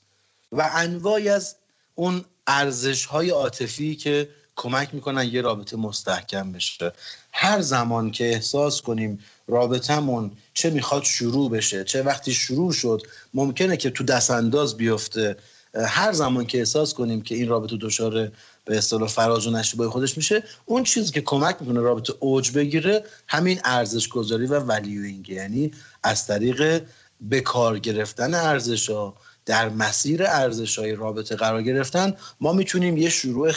و 0.52 0.70
انواعی 0.74 1.28
از 1.28 1.54
اون 1.94 2.24
ارزش 2.46 3.04
های 3.04 3.30
عاطفی 3.30 3.96
که 3.96 4.28
کمک 4.56 4.94
می‌کنن 4.94 5.28
یه 5.28 5.40
رابطه 5.40 5.76
مستحکم 5.76 6.52
بشه. 6.52 6.92
هر 7.32 7.60
زمان 7.60 8.10
که 8.10 8.32
احساس 8.32 8.82
کنیم 8.82 9.18
رابطمون 9.48 10.30
چه 10.54 10.70
می‌خواد 10.70 11.02
شروع 11.02 11.50
بشه 11.50 11.84
چه 11.84 12.02
وقتی 12.02 12.32
شروع 12.32 12.72
شد 12.72 13.02
ممکنه 13.34 13.76
که 13.76 13.90
تو 13.90 14.04
دست 14.04 14.30
انداز 14.30 14.76
بیفته 14.76 15.36
هر 15.74 16.12
زمان 16.12 16.46
که 16.46 16.58
احساس 16.58 16.94
کنیم 16.94 17.22
که 17.22 17.34
این 17.34 17.48
رابطه 17.48 17.76
دچار 17.80 18.32
به 18.64 18.78
اصطلاح 18.78 19.08
فراز 19.08 19.46
و 19.46 19.50
نشیبای 19.50 19.88
خودش 19.88 20.16
میشه. 20.16 20.44
اون 20.66 20.84
چیزی 20.84 21.12
که 21.12 21.20
کمک 21.20 21.56
می‌کنه 21.60 21.80
رابطه 21.80 22.14
اوج 22.20 22.50
بگیره 22.50 23.04
همین 23.28 23.60
ارزش 23.64 24.08
گذاری 24.08 24.46
و 24.46 24.58
ولیوینگ 24.58 25.28
یعنی 25.28 25.72
از 26.02 26.26
طریق 26.26 26.82
به 27.20 27.40
کار 27.40 27.78
گرفتن 27.78 28.34
ارزش 28.34 28.90
ها 28.90 29.16
در 29.46 29.68
مسیر 29.68 30.22
ارزش 30.26 30.78
های 30.78 30.94
رابطه 30.94 31.36
قرار 31.36 31.62
گرفتن 31.62 32.16
ما 32.40 32.52
می‌تونیم 32.52 32.96
یه 32.96 33.10
شروع 33.10 33.52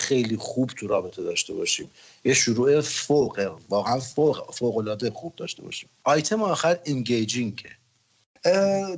خیلی 0.00 0.36
خوب 0.36 0.70
تو 0.70 0.86
رابطه 0.86 1.22
داشته 1.22 1.54
باشیم. 1.54 1.90
یه 2.24 2.34
شروع 2.34 2.80
فوق 2.80 3.56
واقعا 3.68 4.00
فوق 4.00 4.54
فوق 4.54 4.76
العاده 4.76 5.10
خوب 5.10 5.36
داشته 5.36 5.62
باشیم. 5.62 5.88
آیتم 6.04 6.42
آخر 6.42 6.78
انگیجینگه 6.86 7.70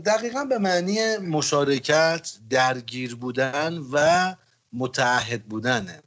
دقیقا 0.05 0.45
به 0.45 0.59
معنی 0.59 1.17
مشارکت 1.17 2.31
درگیر 2.51 3.15
بودن 3.15 3.79
و 3.93 4.35
متعهد 4.73 5.45
بودنه. 5.45 6.03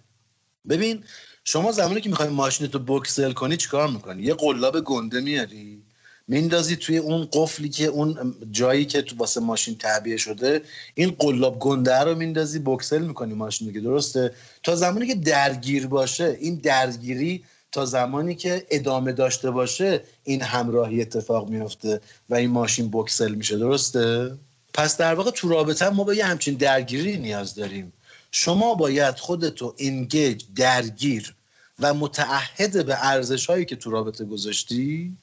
ببین 0.69 1.03
شما 1.43 1.71
زمانی 1.71 2.01
که 2.01 2.09
می‌خوای 2.09 2.29
ماشینتو 2.29 2.79
بوکسل 2.79 3.31
کنی 3.31 3.57
چیکار 3.57 3.87
می‌کنی؟ 3.87 4.23
یه 4.23 4.33
قلاب 4.33 4.81
گنده 4.81 5.21
میاری 5.21 5.83
میندازی 6.27 6.75
توی 6.75 6.97
اون 6.97 7.27
قفلی 7.33 7.69
که 7.69 7.85
اون 7.85 8.35
جایی 8.51 8.85
که 8.85 9.01
تو 9.01 9.15
واسه 9.15 9.41
ماشین 9.41 9.75
تعبیه 9.75 10.17
شده 10.17 10.61
این 10.95 11.15
قلاب 11.19 11.59
گنده 11.59 11.99
رو 11.99 12.15
میندازی 12.15 12.59
بوکسل 12.59 13.01
می‌کنی 13.01 13.33
ماشین 13.33 13.67
دیگه 13.67 13.79
درسته؟ 13.79 14.33
تا 14.63 14.75
زمانی 14.75 15.07
که 15.07 15.15
درگیر 15.15 15.87
باشه 15.87 16.37
این 16.39 16.55
درگیری 16.55 17.43
تا 17.71 17.85
زمانی 17.85 18.35
که 18.35 18.67
ادامه 18.69 19.11
داشته 19.11 19.51
باشه 19.51 20.03
این 20.23 20.41
همراهی 20.41 21.01
اتفاق 21.01 21.49
میفته 21.49 22.01
و 22.29 22.35
این 22.35 22.49
ماشین 22.49 22.87
بوکسل 22.87 23.35
میشه 23.35 23.57
درسته؟ 23.57 24.37
پس 24.73 24.97
در 24.97 25.13
واقع 25.13 25.31
تو 25.31 25.49
رابطه 25.49 25.89
ما 25.89 26.03
به 26.03 26.17
یه 26.17 26.25
همچین 26.25 26.53
درگیری 26.53 27.17
نیاز 27.17 27.55
داریم. 27.55 27.93
شما 28.35 28.75
باید 28.75 29.19
خودتو 29.19 29.75
انگیج 29.79 30.43
درگیر 30.55 31.35
و 31.79 31.93
متعهد 31.93 32.85
به 32.85 33.05
ارزش 33.05 33.45
هایی 33.45 33.65
که 33.65 33.75
تو 33.75 33.91
رابطه 33.91 34.25
گذاشتی 34.25 35.17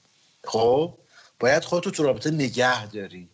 خب؟ 0.44 0.94
باید 1.40 1.64
خودتو 1.64 1.90
تو 1.90 2.02
رابطه 2.02 2.30
نگه 2.30 2.86
داری. 2.86 3.28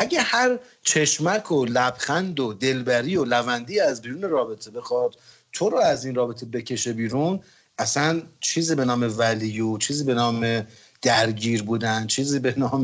اگه 0.00 0.20
هر 0.20 0.58
چشمک 0.82 1.52
و 1.52 1.64
لبخند 1.64 2.40
و 2.40 2.52
دلبری 2.52 3.16
و 3.16 3.24
لوندی 3.24 3.80
از 3.80 4.02
بیرون 4.02 4.22
رابطه 4.22 4.70
بخواد 4.70 5.16
تو 5.52 5.70
رو 5.70 5.78
از 5.78 6.04
این 6.04 6.14
رابطه 6.14 6.46
بکشه 6.46 6.92
بیرون 6.92 7.40
اصلا 7.78 8.22
چیزی 8.40 8.74
به 8.74 8.84
نام 8.84 9.18
ولیو 9.18 9.78
چیزی 9.78 10.04
به 10.04 10.14
نام 10.14 10.66
درگیر 11.02 11.62
بودن 11.62 12.06
چیزی 12.06 12.38
به 12.38 12.54
نام 12.56 12.82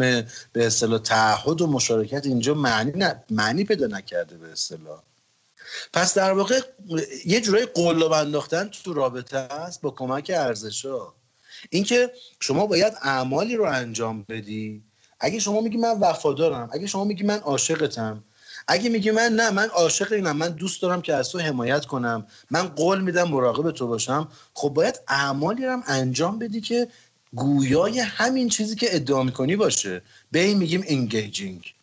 به 0.53 0.67
اصطلاح 0.67 0.99
تعهد 0.99 1.61
و 1.61 1.67
مشارکت 1.67 2.27
اینجا 2.27 2.55
معنی, 2.55 2.93
ن- 2.97 3.23
معنی 3.31 3.65
پیدا 3.65 3.87
نکرده 3.87 4.39
به 4.39 4.53
اصطلاح. 4.53 5.03
پس 5.93 6.15
در 6.15 6.33
واقع 6.33 6.61
یه 7.27 7.41
جورای 7.41 7.67
قلاب 7.67 8.13
انداختن 8.13 8.69
تو 8.69 8.93
رابطه 8.95 9.37
است 9.37 9.81
با 9.81 9.91
کمک 9.91 10.33
ارزشا 10.35 11.13
اینکه 11.71 12.11
شما 12.41 12.67
باید 12.67 12.93
اعمالی 13.03 13.57
رو 13.57 13.65
انجام 13.65 14.25
بدی. 14.29 14.83
اگه 15.21 15.39
شما 15.39 15.61
میگی 15.61 15.77
من 15.77 16.01
وفادارم 16.01 16.71
اگه 16.73 16.87
شما 16.87 17.05
میگی 17.05 17.25
من 17.25 17.39
عاشقتم 17.39 18.25
اگه 18.69 18.89
میگی 18.89 19.11
من 19.11 19.33
نه 19.33 19.51
من 19.51 19.69
عاشق 19.69 20.13
اینم 20.13 20.37
من 20.37 20.49
دوست 20.49 20.83
دارم 20.83 21.03
که 21.03 21.15
از 21.15 21.29
تو 21.31 21.39
حمایت 21.39 21.87
کنم 21.87 22.27
من 22.51 22.69
قول 22.69 23.01
میدم 23.01 23.29
مراقب 23.29 23.71
تو 23.71 23.87
باشم 23.87 24.29
خب 24.55 24.69
باید 24.69 25.01
اعمالی 25.09 25.67
رو 25.67 25.83
انجام 25.87 26.39
بدی 26.39 26.61
که 26.61 26.89
گویای 27.35 27.99
همین 28.01 28.49
چیزی 28.49 28.77
که 28.77 28.97
ادعا 28.97 29.23
می‌کنی 29.23 29.57
باشه. 29.57 30.03
به 30.33 30.39
این 30.39 30.59
میگیم 30.59 30.85
انگیجینگ 30.87 31.75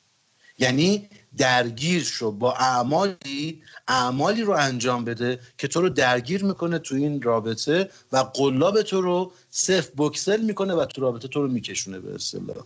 یعنی 0.59 1.09
درگیر 1.39 2.03
شو. 2.03 2.31
با 2.31 2.53
اعمالی 2.53 3.61
اعمالی 3.87 4.41
رو 4.41 4.53
انجام 4.53 5.05
بده 5.05 5.39
که 5.57 5.67
تو 5.67 5.81
رو 5.81 5.89
درگیر 5.89 6.45
می‌کنه 6.45 6.79
تو 6.79 6.95
این 6.95 7.21
رابطه 7.21 7.89
و 8.11 8.17
قلاب 8.17 8.81
تو 8.81 9.01
رو 9.01 9.31
صفر 9.51 9.89
بکسل 9.97 10.41
می‌کنه 10.41 10.73
و 10.73 10.85
تو 10.85 11.01
رابطه 11.01 11.27
تو 11.27 11.41
رو 11.41 11.47
میکشونه 11.47 11.99
به 11.99 12.15
اصطلاح. 12.15 12.65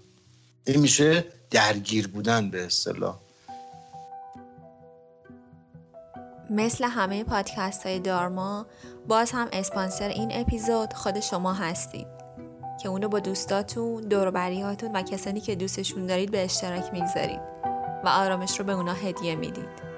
این 0.65 0.79
میشه 0.79 1.25
درگیر 1.51 2.07
بودن 2.07 2.49
به 2.49 2.65
اصطلاح. 2.65 3.15
مثل 6.49 6.83
همه 6.83 7.23
پادکست 7.23 7.85
های 7.85 7.99
دارما 7.99 8.65
باز 9.07 9.31
هم 9.31 9.47
اسپانسر 9.53 10.07
این 10.07 10.29
اپیزود 10.31 10.93
خود 10.93 11.19
شما 11.19 11.53
هستید 11.53 12.07
که 12.83 12.89
اونو 12.89 13.07
با 13.07 13.19
دوستاتون، 13.19 14.01
دوروبریاتون 14.01 14.91
و 14.91 15.01
کسانی 15.01 15.41
که 15.41 15.55
دوستشون 15.55 16.07
دارید 16.07 16.31
به 16.31 16.43
اشتراک 16.43 16.93
می‌گذارید. 16.93 17.39
و 18.03 18.07
آرامش 18.07 18.59
رو 18.59 18.65
به 18.65 18.71
اونا 18.71 18.93
هدیه 18.93 19.35
می‌دید. 19.35 19.92